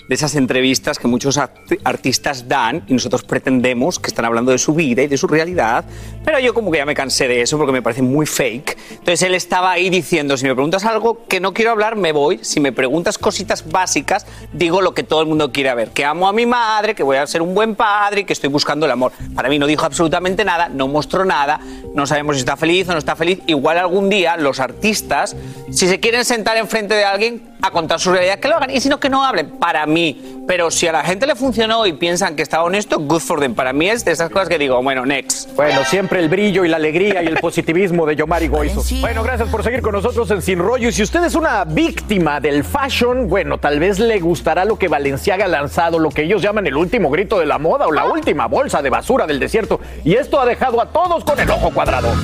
De 0.08 0.14
esas 0.14 0.34
entrevistas 0.36 0.98
que 0.98 1.06
muchos 1.06 1.36
arti- 1.36 1.78
artistas 1.84 2.48
dan 2.48 2.82
y 2.86 2.94
nosotros 2.94 3.24
pretendemos 3.24 3.98
que 3.98 4.08
están 4.08 4.24
hablando 4.24 4.52
de 4.52 4.56
su 4.58 4.72
vida 4.74 5.02
y 5.02 5.06
de 5.06 5.18
su 5.18 5.26
realidad, 5.26 5.84
pero 6.24 6.38
yo 6.38 6.54
como 6.54 6.70
que 6.70 6.78
ya 6.78 6.86
me 6.86 6.94
cansé 6.94 7.28
de 7.28 7.42
eso 7.42 7.58
porque 7.58 7.72
me 7.72 7.82
parece 7.82 8.00
muy 8.00 8.24
fake. 8.24 8.78
Entonces 8.92 9.20
él 9.22 9.34
estaba 9.34 9.70
ahí 9.70 9.90
diciendo, 9.90 10.38
si 10.38 10.46
me 10.46 10.54
preguntas 10.54 10.86
algo 10.86 11.26
que 11.28 11.40
no 11.40 11.52
quiero 11.52 11.72
hablar, 11.72 11.96
me 11.96 12.12
voy. 12.12 12.40
Si 12.42 12.58
me 12.58 12.72
preguntas 12.72 13.18
cositas 13.18 13.70
básicas, 13.70 14.24
digo 14.54 14.80
lo 14.80 14.94
que 14.94 15.02
todo 15.02 15.20
el 15.20 15.26
mundo 15.26 15.52
quiere 15.52 15.74
ver, 15.74 15.90
que 15.90 16.06
amo 16.06 16.26
a 16.26 16.32
mi 16.32 16.46
madre, 16.46 16.94
que 16.94 17.02
voy 17.02 17.18
a 17.18 17.26
ser 17.26 17.42
un 17.42 17.54
buen 17.54 17.74
padre 17.74 18.22
y 18.22 18.24
que 18.24 18.32
estoy 18.32 18.48
buscando 18.48 18.86
el 18.86 18.92
amor. 18.92 19.12
Para 19.34 19.50
mí 19.50 19.58
no 19.58 19.66
dijo 19.66 19.84
absolutamente 19.84 20.42
nada, 20.42 20.70
no 20.70 20.88
mostró 20.88 21.26
nada, 21.26 21.60
no 21.94 22.06
sabemos 22.06 22.36
si 22.36 22.40
está 22.40 22.56
feliz 22.56 22.88
o 22.88 22.92
no 22.92 22.98
está 22.98 23.14
feliz. 23.14 23.40
Igual 23.46 23.76
algún 23.76 24.08
día 24.08 24.38
los 24.38 24.58
artistas, 24.58 25.36
si 25.70 25.86
se 25.86 26.00
quieren 26.00 26.24
sentar 26.24 26.56
enfrente 26.56 26.94
de 26.94 27.04
alguien 27.04 27.57
a 27.62 27.70
contar 27.70 28.00
su 28.00 28.12
realidad, 28.12 28.38
que 28.38 28.48
lo 28.48 28.56
hagan. 28.56 28.70
Y 28.70 28.80
si 28.80 28.88
no, 28.88 29.00
que 29.00 29.08
no 29.08 29.24
hablen. 29.24 29.50
Para 29.58 29.86
mí. 29.86 30.44
Pero 30.46 30.70
si 30.70 30.86
a 30.86 30.92
la 30.92 31.04
gente 31.04 31.26
le 31.26 31.34
funcionó 31.34 31.86
y 31.86 31.92
piensan 31.92 32.36
que 32.36 32.42
está 32.42 32.62
honesto, 32.62 32.98
good 33.00 33.20
for 33.20 33.40
them. 33.40 33.54
Para 33.54 33.72
mí 33.72 33.88
es 33.88 34.04
de 34.04 34.12
esas 34.12 34.30
cosas 34.30 34.48
que 34.48 34.58
digo, 34.58 34.82
bueno, 34.82 35.04
next. 35.04 35.54
Bueno, 35.54 35.84
siempre 35.84 36.20
el 36.20 36.28
brillo 36.28 36.64
y 36.64 36.68
la 36.68 36.76
alegría 36.76 37.22
y 37.22 37.26
el 37.26 37.36
positivismo 37.40 38.06
de 38.06 38.16
Yomari 38.16 38.48
Goizo. 38.48 38.82
Bueno, 39.00 39.22
gracias 39.22 39.48
por 39.48 39.62
seguir 39.62 39.82
con 39.82 39.92
nosotros 39.92 40.30
en 40.30 40.40
Sin 40.40 40.58
Rollo. 40.58 40.88
Y 40.88 40.92
si 40.92 41.02
usted 41.02 41.22
es 41.24 41.34
una 41.34 41.64
víctima 41.64 42.40
del 42.40 42.64
fashion, 42.64 43.28
bueno, 43.28 43.58
tal 43.58 43.78
vez 43.78 43.98
le 43.98 44.20
gustará 44.20 44.64
lo 44.64 44.78
que 44.78 44.88
Valenciaga 44.88 45.44
ha 45.44 45.48
lanzado, 45.48 45.98
lo 45.98 46.10
que 46.10 46.22
ellos 46.22 46.40
llaman 46.40 46.66
el 46.66 46.76
último 46.76 47.10
grito 47.10 47.38
de 47.38 47.46
la 47.46 47.58
moda 47.58 47.86
o 47.86 47.92
la 47.92 48.06
última 48.06 48.46
bolsa 48.46 48.80
de 48.80 48.90
basura 48.90 49.26
del 49.26 49.38
desierto. 49.38 49.80
Y 50.04 50.14
esto 50.14 50.40
ha 50.40 50.46
dejado 50.46 50.80
a 50.80 50.86
todos 50.86 51.24
con 51.24 51.38
el 51.38 51.50
ojo 51.50 51.70
cuadrado. 51.70 52.08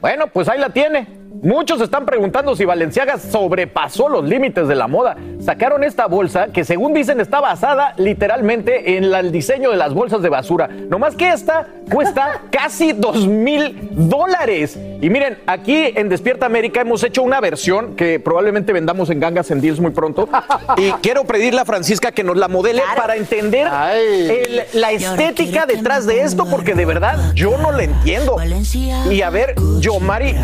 Bueno, 0.00 0.28
pues 0.28 0.48
ahí 0.48 0.60
la 0.60 0.70
tiene. 0.70 1.17
Muchos 1.42 1.80
están 1.80 2.04
preguntando 2.04 2.56
si 2.56 2.64
Valenciaga 2.64 3.18
sobrepasó 3.18 4.08
los 4.08 4.24
límites 4.24 4.66
de 4.66 4.74
la 4.74 4.88
moda. 4.88 5.16
Sacaron 5.40 5.84
esta 5.84 6.06
bolsa 6.06 6.48
que 6.48 6.64
según 6.64 6.94
dicen 6.94 7.20
está 7.20 7.40
basada 7.40 7.94
literalmente 7.96 8.96
en 8.96 9.10
la- 9.10 9.20
el 9.20 9.30
diseño 9.30 9.70
de 9.70 9.76
las 9.76 9.94
bolsas 9.94 10.22
de 10.22 10.28
basura. 10.28 10.68
No 10.68 10.98
más 10.98 11.14
que 11.14 11.28
esta 11.30 11.66
cuesta 11.92 12.42
casi 12.50 12.92
dos 12.92 13.26
mil 13.26 13.88
dólares. 13.92 14.78
Y 15.00 15.10
miren, 15.10 15.38
aquí 15.46 15.92
en 15.94 16.08
Despierta 16.08 16.46
América 16.46 16.80
hemos 16.80 17.04
hecho 17.04 17.22
una 17.22 17.40
versión 17.40 17.94
que 17.94 18.18
probablemente 18.18 18.72
vendamos 18.72 19.10
en 19.10 19.20
Gangas 19.20 19.50
en 19.50 19.60
Deals 19.60 19.80
muy 19.80 19.92
pronto. 19.92 20.28
Y 20.76 20.90
quiero 21.02 21.24
pedirle 21.24 21.60
a 21.60 21.64
Francisca 21.64 22.12
que 22.12 22.22
nos 22.24 22.36
la 22.36 22.48
modele 22.48 22.82
para 22.96 23.16
entender 23.16 23.66
el- 23.92 24.62
la 24.74 24.92
estética 24.92 25.66
detrás 25.66 26.06
de 26.06 26.20
esto, 26.22 26.46
porque 26.50 26.74
de 26.74 26.84
verdad 26.84 27.32
yo 27.34 27.56
no 27.58 27.72
la 27.72 27.84
entiendo. 27.84 28.36
Y 29.10 29.22
a 29.22 29.30
ver, 29.30 29.54
yo, 29.80 29.98
Mari, 30.00 30.34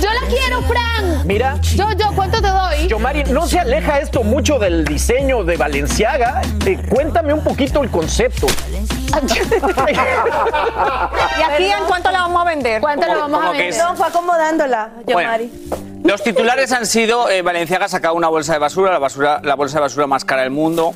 Yo 0.00 0.08
la 0.08 0.26
quiero, 0.28 0.62
Fran. 0.62 1.26
Mira. 1.26 1.58
Yo, 1.74 1.92
yo, 1.92 2.12
¿cuánto 2.14 2.40
te 2.40 2.48
doy? 2.48 2.88
Yomari, 2.88 3.24
¿no 3.24 3.46
se 3.46 3.58
aleja 3.58 3.98
esto 4.00 4.22
mucho 4.22 4.58
del 4.58 4.84
diseño 4.84 5.44
de 5.44 5.56
Valenciaga? 5.56 6.40
Eh, 6.66 6.78
cuéntame 6.88 7.32
un 7.32 7.44
poquito 7.44 7.82
el 7.82 7.90
concepto. 7.90 8.46
¿Y 11.38 11.42
aquí 11.42 11.64
en 11.64 11.84
cuánto 11.86 12.10
la 12.10 12.22
vamos 12.22 12.42
a 12.42 12.44
vender? 12.44 12.80
¿Cuánto 12.80 13.06
la 13.06 13.14
vamos 13.16 13.44
a 13.44 13.50
vender? 13.50 13.68
es- 13.68 13.78
No, 13.78 13.94
fue 13.96 14.06
acomodándola. 14.06 14.90
Los 16.02 16.22
titulares 16.22 16.72
han 16.72 16.86
sido 16.86 17.28
eh, 17.28 17.42
Valenciaga 17.42 17.84
ha 17.84 17.88
sacado 17.88 18.14
una 18.14 18.28
bolsa 18.28 18.54
de 18.54 18.58
basura, 18.58 18.90
la 18.90 18.98
basura, 18.98 19.40
la 19.44 19.54
bolsa 19.54 19.76
de 19.76 19.82
basura 19.82 20.06
más 20.06 20.24
cara 20.24 20.42
del 20.42 20.50
mundo. 20.50 20.94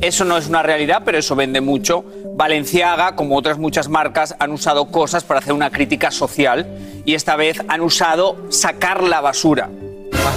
Eso 0.00 0.24
no 0.24 0.36
es 0.38 0.48
una 0.48 0.62
realidad, 0.62 1.02
pero 1.04 1.18
eso 1.18 1.36
vende 1.36 1.60
mucho. 1.60 2.04
Valenciaga, 2.34 3.14
como 3.16 3.36
otras 3.36 3.58
muchas 3.58 3.88
marcas, 3.88 4.34
han 4.38 4.50
usado 4.52 4.86
cosas 4.86 5.24
para 5.24 5.40
hacer 5.40 5.52
una 5.52 5.70
crítica 5.70 6.10
social 6.10 6.66
y 7.04 7.14
esta 7.14 7.36
vez 7.36 7.62
han 7.68 7.80
usado 7.82 8.36
sacar 8.50 9.02
la 9.02 9.20
basura, 9.20 9.68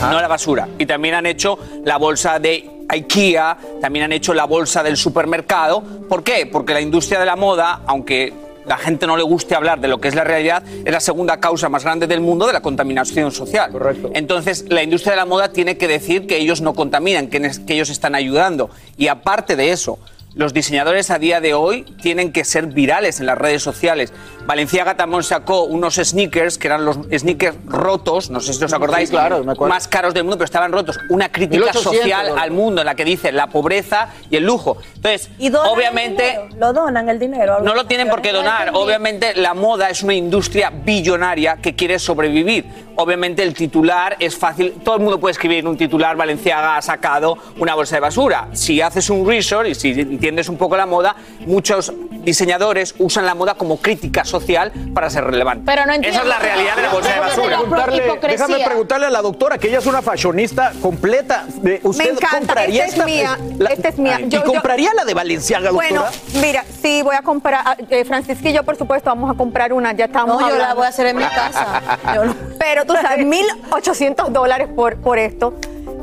no 0.01 0.21
la 0.21 0.27
basura. 0.27 0.67
Y 0.77 0.85
también 0.85 1.15
han 1.15 1.25
hecho 1.25 1.57
la 1.83 1.97
bolsa 1.97 2.39
de 2.39 2.69
IKEA, 2.87 3.57
también 3.81 4.05
han 4.05 4.11
hecho 4.13 4.33
la 4.33 4.45
bolsa 4.45 4.83
del 4.83 4.97
supermercado. 4.97 5.81
¿Por 6.07 6.23
qué? 6.23 6.47
Porque 6.51 6.73
la 6.73 6.81
industria 6.81 7.19
de 7.19 7.25
la 7.25 7.35
moda, 7.35 7.81
aunque 7.85 8.33
la 8.65 8.77
gente 8.77 9.07
no 9.07 9.17
le 9.17 9.23
guste 9.23 9.55
hablar 9.55 9.79
de 9.79 9.87
lo 9.87 9.99
que 9.99 10.07
es 10.07 10.15
la 10.15 10.23
realidad, 10.23 10.63
es 10.85 10.91
la 10.91 10.99
segunda 10.99 11.39
causa 11.39 11.69
más 11.69 11.83
grande 11.83 12.05
del 12.07 12.21
mundo 12.21 12.45
de 12.45 12.53
la 12.53 12.61
contaminación 12.61 13.31
social. 13.31 13.71
Correcto. 13.71 14.11
Entonces, 14.13 14.65
la 14.69 14.83
industria 14.83 15.13
de 15.13 15.17
la 15.17 15.25
moda 15.25 15.51
tiene 15.51 15.77
que 15.77 15.87
decir 15.87 16.27
que 16.27 16.37
ellos 16.37 16.61
no 16.61 16.73
contaminan, 16.73 17.27
que 17.27 17.73
ellos 17.73 17.89
están 17.89 18.13
ayudando. 18.13 18.69
Y 18.97 19.07
aparte 19.07 19.55
de 19.55 19.71
eso, 19.71 19.97
los 20.35 20.53
diseñadores 20.53 21.09
a 21.09 21.19
día 21.19 21.41
de 21.41 21.53
hoy 21.53 21.83
tienen 22.01 22.31
que 22.31 22.45
ser 22.45 22.67
virales 22.67 23.19
en 23.19 23.25
las 23.25 23.37
redes 23.37 23.63
sociales. 23.63 24.13
Valenciaga 24.45 24.95
también 24.95 25.23
sacó 25.23 25.63
unos 25.63 25.95
sneakers 25.95 26.57
que 26.57 26.67
eran 26.67 26.85
los 26.85 26.97
sneakers 27.11 27.57
rotos, 27.65 28.29
no 28.29 28.39
sé 28.39 28.53
si 28.53 28.63
os 28.63 28.73
acordáis, 28.73 29.09
Sí, 29.09 29.13
claro, 29.15 29.43
me 29.43 29.51
acuerdo. 29.51 29.73
más 29.73 29.87
caros 29.87 30.13
del 30.13 30.23
mundo, 30.23 30.37
pero 30.37 30.45
estaban 30.45 30.71
rotos. 30.71 30.99
Una 31.09 31.31
crítica 31.31 31.65
1800 31.65 31.83
social 31.93 32.37
al 32.37 32.51
mundo 32.51 32.81
en 32.81 32.85
la 32.85 32.95
que 32.95 33.05
dice 33.05 33.31
la 33.31 33.47
pobreza 33.47 34.09
y 34.29 34.35
el 34.37 34.43
lujo. 34.45 34.77
Entonces, 34.95 35.29
Y 35.39 35.49
donan 35.49 35.71
obviamente, 35.73 36.39
lo 36.57 36.73
donan 36.73 37.09
el 37.09 37.19
dinero. 37.19 37.59
no 37.61 37.75
lo 37.75 37.85
tienen 37.85 38.07
por 38.09 38.21
qué 38.21 38.31
donar. 38.31 38.71
Obviamente 38.73 39.33
la 39.35 39.53
moda 39.53 39.89
es 39.89 40.03
una 40.03 40.13
industria 40.13 40.69
billonaria 40.71 41.57
que 41.61 41.75
quiere 41.75 41.99
sobrevivir. 41.99 42.65
Obviamente 42.95 43.43
el 43.43 43.53
titular 43.53 44.17
es 44.19 44.35
fácil. 44.37 44.73
Todo 44.83 44.95
el 44.95 45.01
mundo 45.01 45.19
puede 45.19 45.31
escribir 45.31 45.65
un 45.65 45.77
titular. 45.77 46.17
Valenciaga 46.17 46.75
ha 46.75 46.81
sacado 46.81 47.37
una 47.57 47.73
bolsa 47.73 47.95
de 47.95 48.01
basura. 48.01 48.49
Si 48.51 48.81
haces 48.81 49.09
un 49.09 49.25
research 49.25 49.69
y 49.69 49.75
si 49.75 49.93
entiendes 50.19 50.49
un 50.49 50.57
poco 50.57 50.75
la 50.75 50.85
moda, 50.85 51.15
muchos 51.47 51.93
diseñadores 52.11 52.93
usan 52.99 53.25
la 53.25 53.35
moda 53.35 53.53
como 53.55 53.77
crítica 53.77 54.25
social 54.25 54.73
para 54.93 55.09
ser 55.09 55.23
relevante. 55.23 55.63
Pero 55.65 55.85
no 55.85 55.93
Esa 55.93 56.01
es 56.01 56.05
entiendo. 56.07 56.27
la 56.29 56.39
realidad 56.39 56.75
de 56.75 56.81
la 56.81 56.89
bolsa 56.89 57.13
de 57.13 57.19
basura. 57.21 57.57
Preguntarle- 57.59 58.19
déjame 58.27 58.65
preguntarle 58.65 59.05
a 59.05 59.09
la 59.09 59.21
doctora, 59.21 59.57
que 59.57 59.69
ella 59.69 59.77
es 59.77 59.85
una 59.85 60.01
fashionista 60.01 60.73
completa. 60.81 61.45
De- 61.55 61.79
¿Usted 61.83 62.03
Me 62.03 62.09
encanta, 62.11 62.37
compraría 62.37 62.85
esta 62.85 62.99
es 62.99 63.05
mía, 63.05 63.39
la- 63.57 63.69
esta 63.69 63.87
es 63.87 63.97
mía. 63.97 64.19
¿Y 64.19 64.27
Yo- 64.27 64.39
yo- 64.39 64.43
compraría 64.43 64.93
la 64.93 65.05
de 65.05 65.13
Valenciaga, 65.13 65.69
doctora? 65.71 65.89
Bueno, 65.89 66.05
mira, 66.45 66.65
sí, 66.81 67.01
voy 67.01 67.15
a 67.15 67.21
comprar. 67.21 67.61
ah, 67.65 67.77
eh, 67.89 68.03
Francisca 68.03 68.49
y 68.49 68.53
yo, 68.53 68.63
por 68.63 68.75
supuesto, 68.75 69.09
vamos 69.09 69.31
a 69.31 69.37
comprar 69.37 69.71
una. 69.71 69.93
Ya 69.93 70.05
estamos. 70.05 70.41
No, 70.41 70.49
yo 70.49 70.57
la 70.57 70.73
voy 70.73 70.85
a 70.85 70.89
hacer 70.89 71.07
en 71.07 71.15
mi 71.17 71.23
casa. 71.23 71.81
Yo 72.15 72.25
no- 72.25 72.35
Pero 72.59 72.83
tú 72.85 72.93
sabes, 73.01 73.25
1.800 73.25 74.29
dólares 74.33 74.67
por, 74.75 74.97
por 74.97 75.17
esto. 75.17 75.53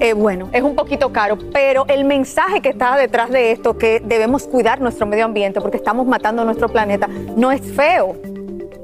Eh, 0.01 0.13
bueno, 0.13 0.49
es 0.53 0.63
un 0.63 0.75
poquito 0.75 1.13
caro, 1.13 1.39
pero 1.53 1.87
el 1.89 2.05
mensaje 2.05 2.61
que 2.61 2.69
está 2.69 2.97
detrás 2.97 3.31
de 3.31 3.53
esto, 3.53 3.79
que 3.79 4.01
debemos 4.01 4.47
cuidar 4.47 4.81
nuestro 4.81 5.07
medio 5.07 5.25
ambiente 5.25 5.61
porque 5.61 5.79
estamos 5.79 6.07
matando 6.07 6.45
nuestro 6.45 6.69
planeta, 6.69 7.09
no 7.09 7.51
es 7.51 7.63
feo. 7.63 8.17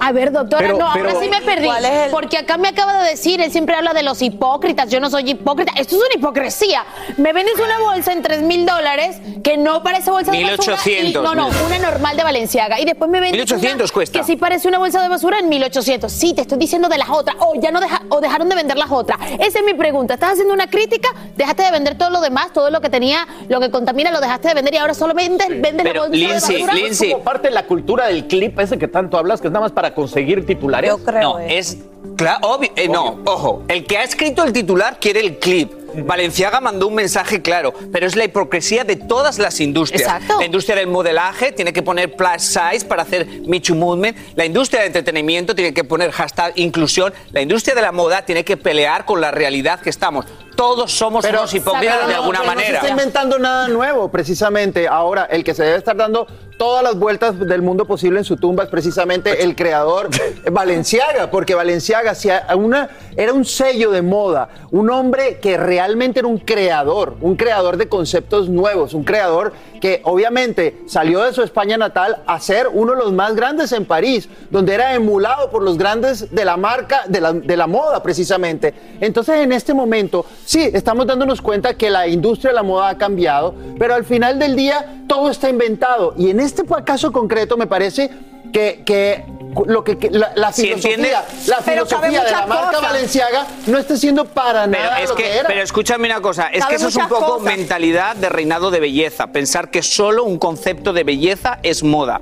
A 0.01 0.13
ver, 0.13 0.33
doctora, 0.33 0.63
Pero- 0.67 0.79
no, 0.79 0.87
ahora 0.89 1.15
sí 1.21 1.29
me 1.29 1.41
perdí. 1.43 1.67
¿Cuál 1.67 1.85
es 1.85 1.91
el- 2.07 2.11
Porque 2.11 2.39
acá 2.39 2.57
me 2.57 2.69
acaba 2.69 3.03
de 3.03 3.11
decir, 3.11 3.41
él 3.41 3.51
siempre 3.53 3.75
habla 3.77 3.93
de 3.93 4.03
los 4.03 4.21
hipócritas. 4.23 4.89
Yo 4.91 5.01
no 5.01 5.11
soy 5.11 5.31
hipócrita. 5.31 5.73
Esto 5.77 5.97
es 5.97 6.03
una 6.03 6.15
hipocresía. 6.17 6.85
Me 7.19 7.33
vendes 7.33 7.55
una 7.59 7.79
bolsa 7.81 8.13
en 8.13 8.23
3 8.23 8.43
mil 8.43 8.67
dólares 8.67 9.21
que 9.45 9.57
no 9.57 9.83
parece 9.83 10.11
bolsa 10.11 10.33
de 10.33 10.43
basura. 10.43 10.57
1800, 10.77 11.23
y- 11.23 11.25
no, 11.25 11.35
no, 11.35 11.49
una 11.67 11.79
normal 11.79 12.17
de 12.17 12.23
Valenciaga. 12.25 12.81
Y 12.81 12.85
después 12.85 13.11
me 13.11 13.21
vendes 13.21 13.33
1800 13.39 13.91
una 13.91 13.95
cuesta. 13.95 14.19
que 14.19 14.25
sí 14.25 14.37
parece 14.37 14.69
una 14.69 14.79
bolsa 14.79 15.01
de 15.03 15.09
basura 15.09 15.39
en 15.39 15.49
1800. 15.49 16.11
Sí, 16.13 16.35
te 16.35 16.43
estoy 16.43 16.59
diciendo 16.59 16.89
de 16.89 16.99
las 16.99 17.09
otras. 17.11 17.37
O 17.41 17.55
ya 17.61 17.71
no 17.71 17.81
deja, 17.81 18.03
o 18.09 18.21
dejaron 18.21 18.49
de 18.49 18.55
vender 18.57 18.77
las 18.77 18.91
otras. 18.91 19.19
Esa 19.39 19.59
es 19.61 19.65
mi 19.65 19.75
pregunta. 19.75 20.15
¿Estás 20.15 20.33
haciendo 20.33 20.53
una 20.55 20.69
crítica? 20.69 21.09
Dejaste 21.37 21.63
de 21.63 21.71
vender 21.71 21.97
todo 21.97 22.11
lo 22.11 22.21
demás, 22.21 22.53
todo 22.53 22.71
lo 22.71 22.81
que 22.81 22.91
tenía, 22.91 23.27
lo 23.49 23.61
que 23.61 23.71
contamina, 23.71 24.11
lo 24.11 24.21
dejaste 24.21 24.49
de 24.49 24.55
vender 24.55 24.75
y 24.75 24.77
ahora 24.79 24.95
solo 24.95 25.15
vendes, 25.15 25.49
vendes 25.49 25.83
Pero, 25.83 25.95
la 25.95 26.09
bolsa 26.09 26.17
Lindsay, 26.17 26.55
de 26.57 26.63
basura. 26.63 26.75
Lindsay, 26.75 27.09
Es 27.09 27.13
como 27.15 27.25
parte 27.25 27.49
de 27.49 27.55
la 27.55 27.67
cultura 27.67 28.07
del 28.07 28.27
clip 28.27 28.59
ese 28.59 28.79
que 28.79 28.89
tanto 28.89 29.17
hablas, 29.19 29.41
que 29.41 29.47
es 29.49 29.53
nada 29.53 29.65
más 29.65 29.73
para 29.73 29.82
conseguir 29.91 30.47
titulares. 30.47 30.91
Yo 30.91 30.99
creo. 31.05 31.23
No, 31.35 31.39
eh. 31.39 31.59
es. 31.59 31.79
Claro, 32.17 32.39
obvio. 32.49 32.71
eh, 32.77 32.89
no, 32.89 33.21
ojo. 33.25 33.63
El 33.69 33.85
que 33.87 33.99
ha 33.99 34.03
escrito 34.03 34.43
el 34.45 34.53
titular 34.53 34.99
quiere 35.01 35.21
el 35.21 35.39
clip. 35.39 35.73
Valenciaga 35.95 36.59
mandó 36.61 36.89
un 36.89 36.95
mensaje 36.95 37.43
claro, 37.43 37.75
pero 37.93 38.07
es 38.07 38.17
la 38.17 38.25
hipocresía 38.25 38.83
de 38.83 38.97
todas 38.97 39.39
las 39.39 39.61
industrias. 39.61 40.03
Exacto. 40.03 40.39
La 40.39 40.47
industria 40.47 40.75
del 40.77 40.87
modelaje 40.87 41.53
tiene 41.53 41.73
que 41.73 41.83
poner 41.83 42.17
plus 42.17 42.41
size 42.43 42.87
para 42.89 43.03
hacer 43.03 43.27
Me 43.47 43.61
Too 43.61 43.75
Movement. 43.77 44.17
La 44.35 44.47
industria 44.47 44.81
del 44.81 44.87
entretenimiento 44.89 45.55
tiene 45.55 45.75
que 45.75 45.85
poner 45.85 46.11
hashtag 46.11 46.55
inclusión. 46.57 47.13
La 47.33 47.43
industria 47.43 47.75
de 47.75 47.83
la 47.83 47.93
moda 47.93 48.25
tiene 48.25 48.43
que 48.43 48.57
pelear 48.57 49.05
con 49.05 49.21
la 49.21 49.31
realidad 49.31 49.81
que 49.81 49.91
estamos. 49.91 50.25
Todos 50.57 50.93
somos 50.93 51.25
unos 51.27 51.53
hipócritas 51.55 52.07
de 52.07 52.15
No, 52.15 52.21
alguna 52.21 52.41
pero 52.41 52.53
No 52.55 52.61
se 52.61 52.65
manera. 52.67 52.79
está 52.79 52.89
inventando 52.89 53.39
nada 53.39 53.69
nuevo, 53.69 54.11
precisamente. 54.11 54.89
Ahora, 54.89 55.27
el 55.31 55.45
que 55.45 55.53
se 55.55 55.63
debe 55.63 55.77
estar 55.77 55.97
dando 55.97 56.27
todas 56.63 56.85
las 56.85 56.97
vueltas 56.97 57.41
del 57.41 57.61
mundo 57.61 57.87
posible 57.87 58.21
en 58.21 58.25
su 58.25 58.37
tumba 58.37 58.63
es 58.63 58.71
precisamente 58.71 59.43
el 59.43 59.57
creador 59.57 60.11
Valenciaga, 60.53 61.29
porque 61.29 61.57
Valenciaga 61.57 62.15
una, 62.55 62.89
era 63.17 63.33
un 63.33 63.45
sello 63.45 63.91
de 63.91 64.01
moda, 64.01 64.49
un 64.71 64.89
hombre 64.89 65.41
que 65.41 65.57
realmente 65.57 66.21
era 66.21 66.29
un 66.29 66.39
creador, 66.39 67.17
un 67.21 67.35
creador 67.35 67.79
de 67.79 67.89
conceptos 67.89 68.49
nuevos, 68.49 68.95
un 68.95 69.03
creador 69.03 69.53
que 69.81 70.03
obviamente 70.05 70.83
salió 70.87 71.25
de 71.25 71.33
su 71.33 71.43
España 71.43 71.77
natal 71.77 72.23
a 72.29 72.39
ser 72.39 72.69
uno 72.73 72.93
de 72.93 72.99
los 72.99 73.13
más 73.13 73.35
grandes 73.35 73.73
en 73.73 73.85
París, 73.85 74.29
donde 74.49 74.75
era 74.75 74.95
emulado 74.95 75.51
por 75.51 75.65
los 75.65 75.77
grandes 75.77 76.33
de 76.33 76.45
la 76.45 76.57
marca, 76.57 77.03
de 77.09 77.21
la, 77.21 77.33
de 77.33 77.57
la 77.57 77.67
moda 77.67 78.05
precisamente. 78.05 78.73
Entonces 79.01 79.39
en 79.39 79.51
este 79.51 79.75
momento, 79.75 80.25
sí, 80.45 80.71
estamos 80.73 81.09
dándonos 81.09 81.43
cuenta 81.43 81.75
que 81.75 81.91
la 81.91 82.07
industria 82.07 82.51
de 82.51 82.55
la 82.55 82.63
moda 82.63 82.91
ha 82.91 82.99
cambiado, 82.99 83.53
pero 83.81 83.97
al 83.97 84.05
final 84.05 84.39
del 84.39 84.55
día 84.55 85.03
todo 85.09 85.29
está 85.29 85.51
inventado. 85.51 86.15
Y 86.17 86.31
en 86.31 86.41
este 86.41 86.52
caso 86.85 87.13
concreto 87.13 87.57
me 87.57 87.67
parece 87.67 88.11
que, 88.53 88.83
que 88.85 89.25
lo 89.67 89.85
que, 89.85 89.99
que 89.99 90.11
la, 90.11 90.53
filosofía, 90.53 91.25
la 91.47 91.57
filosofía 91.59 92.25
de 92.25 92.31
la 92.31 92.47
marca 92.47 92.67
cosas. 92.69 92.83
Valenciaga 92.83 93.47
no 93.67 93.79
está 93.79 93.97
siendo 93.97 94.25
para 94.25 94.67
Pero 94.67 94.83
nada 94.83 95.01
es 95.01 95.11
lo 95.11 95.17
que, 95.17 95.23
que, 95.25 95.37
era. 95.39 95.49
pero 95.49 95.63
escúchame 95.63 96.07
una 96.07 96.21
cosa, 96.21 96.49
es 96.49 96.61
Cabe 96.61 96.71
que 96.71 96.77
eso 96.77 96.89
es 96.89 96.97
un 96.97 97.09
poco 97.09 97.39
cosas. 97.39 97.57
mentalidad 97.57 98.17
de 98.17 98.29
reinado 98.29 98.71
de 98.71 98.81
belleza, 98.81 99.29
pensar 99.29 99.71
que 99.71 99.83
solo 99.83 100.25
un 100.25 100.39
concepto 100.39 100.93
de 100.93 101.05
belleza 101.05 101.59
es 101.63 101.83
moda. 101.83 102.21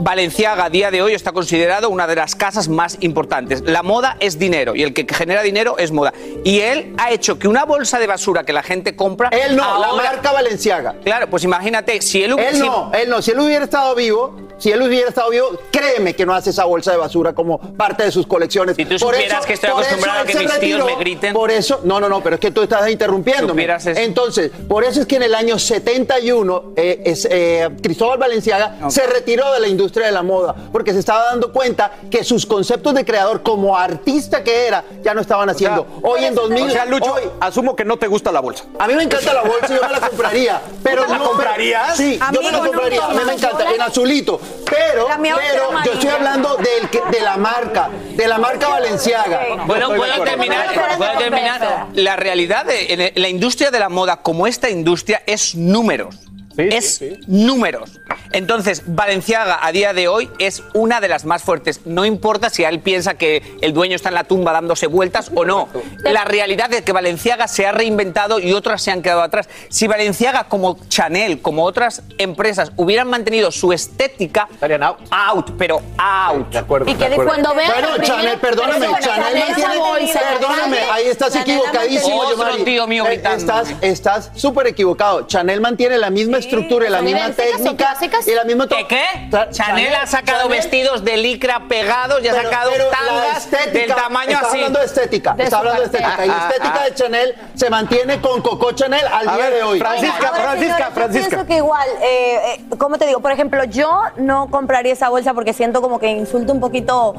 Valenciaga 0.00 0.66
a 0.66 0.70
día 0.70 0.92
de 0.92 1.02
hoy 1.02 1.12
está 1.12 1.32
considerado 1.32 1.90
una 1.90 2.06
de 2.06 2.14
las 2.14 2.36
casas 2.36 2.68
más 2.68 2.98
importantes. 3.00 3.62
La 3.62 3.82
moda 3.82 4.16
es 4.20 4.38
dinero 4.38 4.76
y 4.76 4.84
el 4.84 4.94
que 4.94 5.04
genera 5.12 5.42
dinero 5.42 5.76
es 5.76 5.90
moda. 5.90 6.12
Y 6.44 6.60
él 6.60 6.94
ha 6.98 7.10
hecho 7.10 7.38
que 7.38 7.48
una 7.48 7.64
bolsa 7.64 7.98
de 7.98 8.06
basura 8.06 8.44
que 8.44 8.52
la 8.52 8.62
gente 8.62 8.94
compra. 8.94 9.28
Él 9.30 9.56
no, 9.56 9.80
la 9.80 9.92
marca 9.94 10.32
Valenciaga. 10.32 10.94
Claro, 11.02 11.28
pues 11.28 11.42
imagínate, 11.42 12.00
si 12.00 12.22
él 12.22 12.34
hubiera. 12.34 12.50
Él 12.50 12.60
no, 12.60 12.92
él 12.94 13.10
no. 13.10 13.20
Si 13.22 13.32
él 13.32 13.40
hubiera 13.40 13.64
estado 13.64 13.94
vivo, 13.96 14.47
si 14.58 14.70
él 14.72 14.82
hubiera 14.82 15.08
estado 15.08 15.30
vivo, 15.30 15.50
créeme 15.70 16.14
que 16.14 16.26
no 16.26 16.34
hace 16.34 16.50
esa 16.50 16.64
bolsa 16.64 16.90
de 16.92 16.96
basura 16.98 17.32
como 17.32 17.58
parte 17.58 18.04
de 18.04 18.12
sus 18.12 18.26
colecciones. 18.26 18.76
Si 18.76 18.84
tú 18.84 18.98
supieras 18.98 19.46
que 19.46 19.54
estoy 19.54 19.70
acostumbrado 19.70 20.20
a 20.20 20.24
que 20.24 20.38
mis 20.38 20.58
tíos 20.60 20.84
me 20.84 20.96
griten. 20.96 21.32
Por 21.32 21.50
eso, 21.50 21.80
no, 21.84 22.00
no, 22.00 22.08
no, 22.08 22.22
pero 22.22 22.34
es 22.36 22.40
que 22.40 22.50
tú 22.50 22.62
estás 22.62 22.88
interrumpiéndome. 22.90 23.64
Eso. 23.64 23.90
Entonces, 23.90 24.50
por 24.68 24.84
eso 24.84 25.00
es 25.00 25.06
que 25.06 25.16
en 25.16 25.22
el 25.24 25.34
año 25.34 25.58
71, 25.58 26.72
eh, 26.76 27.02
es, 27.04 27.26
eh, 27.30 27.68
Cristóbal 27.82 28.18
Valenciaga 28.18 28.76
se 28.88 29.06
retiró 29.06 29.52
de 29.52 29.60
la 29.60 29.68
industria 29.68 30.06
de 30.06 30.12
la 30.12 30.22
moda 30.22 30.54
porque 30.72 30.92
se 30.92 30.98
estaba 31.00 31.24
dando 31.26 31.52
cuenta 31.52 31.92
que 32.10 32.24
sus 32.24 32.46
conceptos 32.46 32.94
de 32.94 33.04
creador 33.04 33.42
como 33.42 33.76
artista 33.76 34.42
que 34.42 34.66
era 34.66 34.84
ya 35.02 35.14
no 35.14 35.20
estaban 35.20 35.48
haciendo. 35.50 35.86
hoy 36.02 36.24
en 36.24 36.34
2000, 36.34 36.62
O 36.68 36.70
sea, 36.70 36.84
Lucho, 36.86 37.12
hoy- 37.14 37.22
asumo 37.40 37.76
que 37.76 37.84
no 37.84 37.96
te 37.96 38.06
gusta 38.06 38.32
la 38.32 38.40
bolsa. 38.40 38.64
a 38.78 38.86
mí 38.88 38.94
me 38.94 39.02
encanta 39.02 39.32
la 39.34 39.42
bolsa 39.42 39.66
y 39.68 39.74
yo 39.76 39.82
me 39.82 39.92
la 39.92 40.00
compraría. 40.08 40.60
Pero 40.82 41.02
¿Te 41.04 41.08
la 41.10 41.18
no, 41.18 41.24
comprarías? 41.28 41.96
Sí, 41.96 42.18
yo 42.32 42.42
me 42.42 42.50
la 42.50 42.58
no, 42.58 42.64
compraría. 42.66 43.04
A 43.04 43.08
mí 43.14 43.20
me 43.26 43.32
encanta, 43.34 43.70
en 43.72 43.80
azulito. 43.82 44.40
Pero, 44.64 45.06
pero 45.34 45.82
yo 45.84 45.92
estoy 45.92 46.10
hablando 46.10 46.56
del 46.56 46.90
que- 46.90 47.00
de 47.10 47.20
la 47.20 47.36
marca, 47.36 47.88
de 48.14 48.26
la 48.28 48.38
marca 48.38 48.68
Valenciaga. 48.68 49.40
Bueno, 49.66 49.88
puedo 49.88 50.22
terminar, 50.24 50.66
puedo 50.96 51.18
terminar. 51.18 51.86
La 51.94 52.16
realidad 52.16 52.64
de 52.66 52.92
en 52.92 53.00
el- 53.00 53.12
la 53.14 53.28
industria 53.28 53.70
de 53.70 53.78
la 53.78 53.88
moda, 53.88 54.18
como 54.18 54.46
esta 54.46 54.68
industria, 54.68 55.22
es 55.26 55.54
números. 55.54 56.16
Es 56.58 57.02
números. 57.26 58.00
Entonces, 58.32 58.82
Valenciaga 58.86 59.58
a 59.62 59.72
día 59.72 59.92
de 59.92 60.08
hoy 60.08 60.28
es 60.38 60.62
una 60.74 61.00
de 61.00 61.08
las 61.08 61.24
más 61.24 61.42
fuertes. 61.42 61.80
No 61.86 62.04
importa 62.04 62.50
si 62.50 62.64
él 62.64 62.80
piensa 62.80 63.14
que 63.14 63.42
el 63.60 63.72
dueño 63.72 63.96
está 63.96 64.08
en 64.10 64.16
la 64.16 64.24
tumba 64.24 64.52
dándose 64.52 64.86
vueltas 64.86 65.30
o 65.34 65.44
no. 65.44 65.68
La 66.02 66.24
realidad 66.24 66.72
es 66.72 66.82
que 66.82 66.92
Valenciaga 66.92 67.48
se 67.48 67.66
ha 67.66 67.72
reinventado 67.72 68.38
y 68.40 68.52
otras 68.52 68.82
se 68.82 68.90
han 68.90 69.02
quedado 69.02 69.22
atrás. 69.22 69.48
Si 69.68 69.86
Valenciaga, 69.86 70.44
como 70.44 70.78
Chanel, 70.88 71.40
como 71.40 71.64
otras 71.64 72.02
empresas, 72.18 72.72
hubieran 72.76 73.08
mantenido 73.08 73.50
su 73.50 73.72
estética, 73.72 74.48
Estarían 74.52 74.82
out. 74.82 74.98
out, 75.10 75.50
pero 75.56 75.80
out. 75.96 76.48
De 76.50 76.58
acuerdo. 76.58 76.90
¿Y 76.90 76.94
qué 76.94 77.08
de 77.08 77.14
acuerdo. 77.14 77.30
Cuando 77.32 77.54
vean 77.54 77.72
Bueno, 77.72 78.04
Chanel, 78.04 78.38
perdóname, 78.38 78.86
persona 78.86 79.00
Chanel 79.00 79.44
mantiene, 79.46 79.78
bolsa, 79.78 80.20
perdóname, 80.38 80.78
ahí 80.90 81.06
estás 81.06 81.32
Chanel 81.32 81.48
equivocadísimo, 81.48 82.18
Otro 82.18 82.64
tío 82.64 82.86
mío 82.86 83.06
Eh. 83.06 83.22
Estás, 83.24 83.74
estás 83.80 84.30
súper 84.34 84.66
equivocado. 84.66 85.26
Chanel 85.26 85.60
mantiene 85.60 85.98
la 85.98 86.10
misma 86.10 86.38
estructura 86.48 86.86
y 86.86 86.90
la 86.90 87.02
misma 87.02 87.30
técnica 87.30 87.96
y 88.26 88.30
la 88.34 88.44
misma 88.44 88.66
¿Qué 88.68 88.86
qué? 88.86 89.04
Cha- 89.30 89.50
Chanel 89.50 89.94
ha 89.94 90.06
sacado 90.06 90.42
Chanel- 90.48 90.50
vestidos 90.50 91.04
de 91.04 91.16
licra 91.16 91.62
pegados 91.68 92.22
y 92.22 92.28
ha 92.28 92.32
Pero- 92.34 92.50
sacado 92.50 92.70
tangas 92.90 93.46
estética- 93.46 93.70
del 93.72 93.94
tamaño 93.94 94.30
está 94.32 94.46
así. 94.48 94.56
hablando 94.56 94.78
de 94.80 94.84
estética, 94.86 95.32
De 95.34 95.44
está 95.44 95.58
hablando 95.58 95.80
de 95.80 95.86
estética. 95.86 96.24
Y 96.24 96.28
la 96.28 96.48
estética 96.48 96.84
de 96.84 96.94
Chanel 96.94 97.34
se 97.54 97.70
mantiene 97.70 98.20
con 98.20 98.42
Coco 98.42 98.72
Chanel 98.72 99.06
al 99.06 99.28
A 99.28 99.34
día 99.34 99.44
ver, 99.44 99.54
de 99.54 99.62
hoy. 99.62 99.78
Francisca, 99.78 100.32
Francisca, 100.34 100.90
Francisca. 100.92 101.22
Yo 101.24 101.28
pienso 101.30 101.46
que 101.46 101.56
igual, 101.56 101.88
eh, 102.02 102.54
eh, 102.56 102.64
¿cómo 102.78 102.98
te 102.98 103.06
digo? 103.06 103.20
Por 103.20 103.32
ejemplo, 103.32 103.64
yo 103.64 104.00
no 104.16 104.48
compraría 104.50 104.92
esa 104.92 105.08
bolsa 105.08 105.34
porque 105.34 105.52
siento 105.52 105.80
como 105.80 105.98
que 105.98 106.08
insulta 106.10 106.52
un 106.52 106.60
poquito 106.60 107.14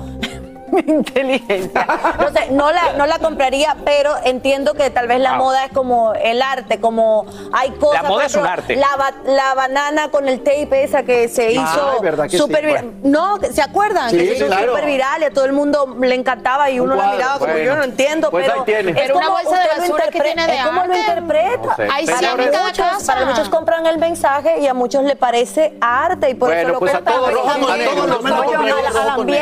mi 0.72 0.84
inteligencia. 0.94 1.86
No 2.20 2.30
sé, 2.32 2.48
no 2.52 2.72
la, 2.72 2.94
no 2.94 3.06
la 3.06 3.20
compraría, 3.20 3.76
pero 3.86 4.14
entiendo 4.24 4.74
que 4.74 4.90
tal 4.90 5.08
vez 5.08 5.20
la 5.20 5.32
Ah. 5.34 5.38
moda 5.38 5.66
es 5.66 5.72
como 5.72 6.14
el 6.14 6.42
arte, 6.42 6.80
como 6.80 7.26
hay 7.54 7.72
cosas. 7.72 8.04
La 8.04 8.10
moda 8.10 8.26
es 8.26 8.36
un 8.36 8.46
arte. 8.46 8.76
La, 8.76 8.96
ba- 8.98 9.14
la 9.26 9.54
banana 9.54 10.10
con 10.10 10.28
el 10.28 10.40
tape 10.42 10.84
esa 10.84 11.04
que 11.04 11.28
se 11.30 11.52
hizo 11.52 12.00
¿verdad 12.02 12.24
que 12.26 12.32
sí? 12.32 12.38
súper 12.38 12.66
viral. 12.66 12.92
No, 13.04 13.38
¿se 13.52 13.62
acuerdan? 13.62 14.10
Sí, 14.10 14.18
que 14.18 14.28
se 14.30 14.36
hizo 14.38 14.48
claro. 14.48 14.70
súper 14.70 14.86
viral 14.86 15.22
y 15.22 15.26
a 15.26 15.32
todo 15.32 15.46
el 15.46 15.54
mundo 15.54 15.96
le 16.00 16.16
encantaba 16.16 16.70
y 16.70 16.80
Un 16.80 16.92
uno 16.92 16.96
la 17.02 17.12
miraba 17.12 17.34
como 17.40 17.52
bueno. 17.52 17.66
yo 17.66 17.76
no 17.76 17.84
entiendo, 17.84 18.32
Pues 18.32 18.46
pero 18.46 18.60
ahí 18.60 18.66
tiene. 18.66 18.92
es 18.92 18.98
Pero 18.98 19.18
una 19.18 19.26
como 19.28 19.38
bolsa 19.40 19.60
de 19.62 19.80
basura 19.82 20.04
que 20.12 20.20
tiene 20.22 20.48
de 20.48 20.56
es 20.58 20.66
como 20.66 20.86
lo 20.86 20.96
interpreta. 20.98 21.60
No 21.64 21.76
sé. 21.76 21.88
Ahí 21.94 22.08
sí, 22.08 22.14
Para 22.14 22.36
muchos, 22.36 22.78
casa. 22.78 23.14
para 23.14 23.26
muchos 23.26 23.50
compran 23.50 23.86
el 23.86 23.98
mensaje 23.98 24.60
y 24.60 24.68
a 24.68 24.74
muchos 24.74 25.04
le 25.04 25.16
parece 25.16 25.74
arte 25.82 26.30
y 26.32 26.34
por 26.36 26.50
Bueno, 26.50 26.62
eso 26.62 26.72
lo 26.74 26.80
pues 26.80 26.92
compran. 26.94 27.16
a 27.16 27.18
todos. 27.20 27.30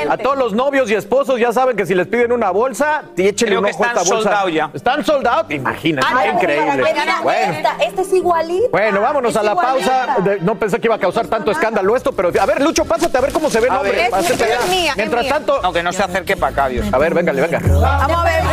A 0.10 0.18
todos 0.18 0.38
los 0.38 0.54
novios 0.54 0.90
y 0.90 0.96
esposos 0.96 1.17
ya 1.38 1.52
saben 1.52 1.76
que 1.76 1.86
si 1.86 1.94
les 1.96 2.08
piden 2.08 2.32
una 2.32 2.52
bolsa, 2.52 3.04
échenle 3.18 3.58
un 3.58 3.66
ojo 3.66 3.84
a 3.84 3.88
están 3.88 4.04
esta 4.04 4.16
bolsa. 4.16 4.50
ya. 4.50 4.70
Están 4.74 5.06
sold 5.06 5.28
out. 5.28 5.52
Imagínate, 5.52 6.08
qué 6.24 6.30
increíble. 6.30 6.84
vean, 6.84 7.24
Bueno. 7.24 7.54
Esta, 7.54 7.76
esta 7.84 8.02
es 8.02 8.14
igualita. 8.14 8.68
Bueno, 8.72 9.02
vámonos 9.02 9.32
es 9.32 9.38
a 9.38 9.44
la 9.44 9.52
igualita. 9.52 10.06
pausa. 10.08 10.22
De- 10.22 10.40
no 10.42 10.56
pensé 10.56 10.80
que 10.80 10.88
iba 10.88 10.96
a 10.96 11.00
causar 11.00 11.28
tanto 11.28 11.52
escándalo 11.52 11.96
esto, 11.96 12.12
pero 12.12 12.30
a 12.40 12.46
ver, 12.46 12.62
Lucho, 12.62 12.86
pásate 12.86 13.18
a 13.18 13.22
ver 13.22 13.32
cómo 13.32 13.50
se 13.50 13.60
ve 13.60 13.68
el 13.68 13.74
hombre. 13.74 14.10
mía, 14.70 14.94
Mientras 14.96 15.28
tanto, 15.28 15.62
No, 15.62 15.72
que 15.74 15.84
no 15.84 15.92
se 15.94 16.04
acerque 16.04 16.36
para 16.38 16.52
acá, 16.52 16.68
Dios. 16.70 16.86
a 16.92 16.98
ver, 16.98 17.14
véngale, 17.14 17.42
venga. 17.42 17.60
Vamos 17.64 18.18
a 18.18 18.24
ver. 18.24 18.44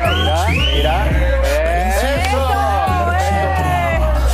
Mira, 0.00 0.46
mira. 0.50 1.06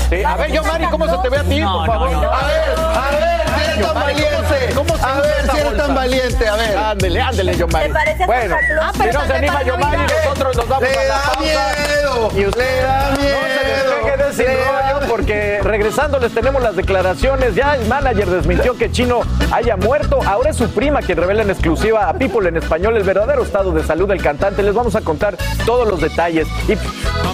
Sí, 0.09 0.25
a 0.25 0.37
ver, 0.37 0.51
yo, 0.53 0.63
Mari, 0.65 0.85
¿cómo 0.87 1.07
se 1.09 1.19
te 1.19 1.29
ve 1.29 1.39
a 1.39 1.45
ti, 1.45 1.61
No, 1.61 1.85
por 1.85 1.87
no, 1.87 1.93
favor? 1.93 2.11
no. 2.13 2.19
A 2.33 2.47
ver, 2.47 2.79
a 2.79 3.11
ver, 3.11 3.40
si 3.65 3.71
eres 3.71 3.87
tan 3.87 4.75
¿cómo 4.75 4.95
cómo 4.95 5.05
A 5.07 5.21
ver, 5.21 5.51
si 5.51 5.59
eres 5.59 5.77
tan 5.77 5.95
valiente, 5.95 6.49
a 6.49 6.57
ver. 6.57 6.77
Ándele, 6.77 7.21
ándele, 7.21 7.57
Yomari. 7.57 7.87
¿Te 7.89 7.93
parece 7.95 8.27
Bueno? 8.27 8.57
Ah, 8.81 8.93
si 8.95 9.07
no 9.11 9.27
se 9.27 9.33
anima 9.33 9.63
Yomari, 9.63 10.03
nosotros 10.25 10.57
nos 10.57 10.69
vamos 10.69 10.89
Le 10.89 10.95
a 10.99 11.03
la 11.03 11.09
da 11.15 11.23
pausa. 11.23 11.41
miedo. 11.41 12.31
Y 12.37 12.47
usted 12.47 12.61
Le 12.61 12.83
da 12.83 13.11
No 13.11 13.17
se 13.17 13.25
despegue 13.25 14.17
de 14.25 14.31
ese 14.31 14.43
miedo. 14.49 14.61
rollo 14.65 15.07
porque 15.09 15.61
regresando 15.63 16.19
les 16.19 16.33
tenemos 16.33 16.63
las 16.63 16.77
declaraciones. 16.77 17.55
Ya 17.55 17.75
el 17.75 17.87
manager 17.89 18.27
desmintió 18.31 18.77
que 18.77 18.91
Chino 18.91 19.21
haya 19.53 19.77
muerto. 19.77 20.21
Ahora 20.25 20.51
es 20.51 20.57
su 20.57 20.71
prima 20.71 21.01
quien 21.03 21.19
revela 21.19 21.43
en 21.43 21.51
exclusiva 21.51 22.09
a 22.09 22.15
People 22.15 22.49
en 22.49 22.57
español 22.57 22.97
el 22.97 23.03
verdadero 23.03 23.43
estado 23.43 23.73
de 23.73 23.83
salud 23.85 24.09
del 24.09 24.23
cantante. 24.23 24.63
Les 24.63 24.75
vamos 24.75 24.95
a 24.97 25.01
contar 25.01 25.37
todos 25.67 25.89
los 25.89 26.01
detalles. 26.01 26.47
Y 26.69 26.77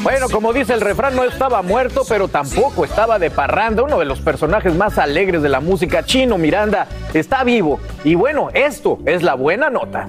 bueno, 0.03 0.29
como 0.31 0.53
dice 0.53 0.73
el 0.75 0.81
refrán, 0.81 1.15
no 1.15 1.25
estaba 1.25 1.63
muerto, 1.63 2.03
pero 2.09 2.29
tampoco 2.29 2.85
estaba 2.85 3.19
de 3.19 3.31
parranda. 3.31 3.83
Uno 3.83 3.99
de 3.99 4.05
los 4.05 4.21
personajes 4.21 4.75
más 4.75 4.99
alegres 4.99 5.43
de 5.43 5.49
la 5.49 5.61
música 5.61 6.03
chino 6.05 6.16
Chino 6.17 6.39
Miranda 6.39 6.87
está 7.13 7.45
vivo. 7.45 7.79
Y 8.03 8.15
bueno, 8.15 8.49
esto 8.55 8.99
es 9.05 9.23
la 9.23 9.35
buena 9.35 9.69
nota. 9.69 10.09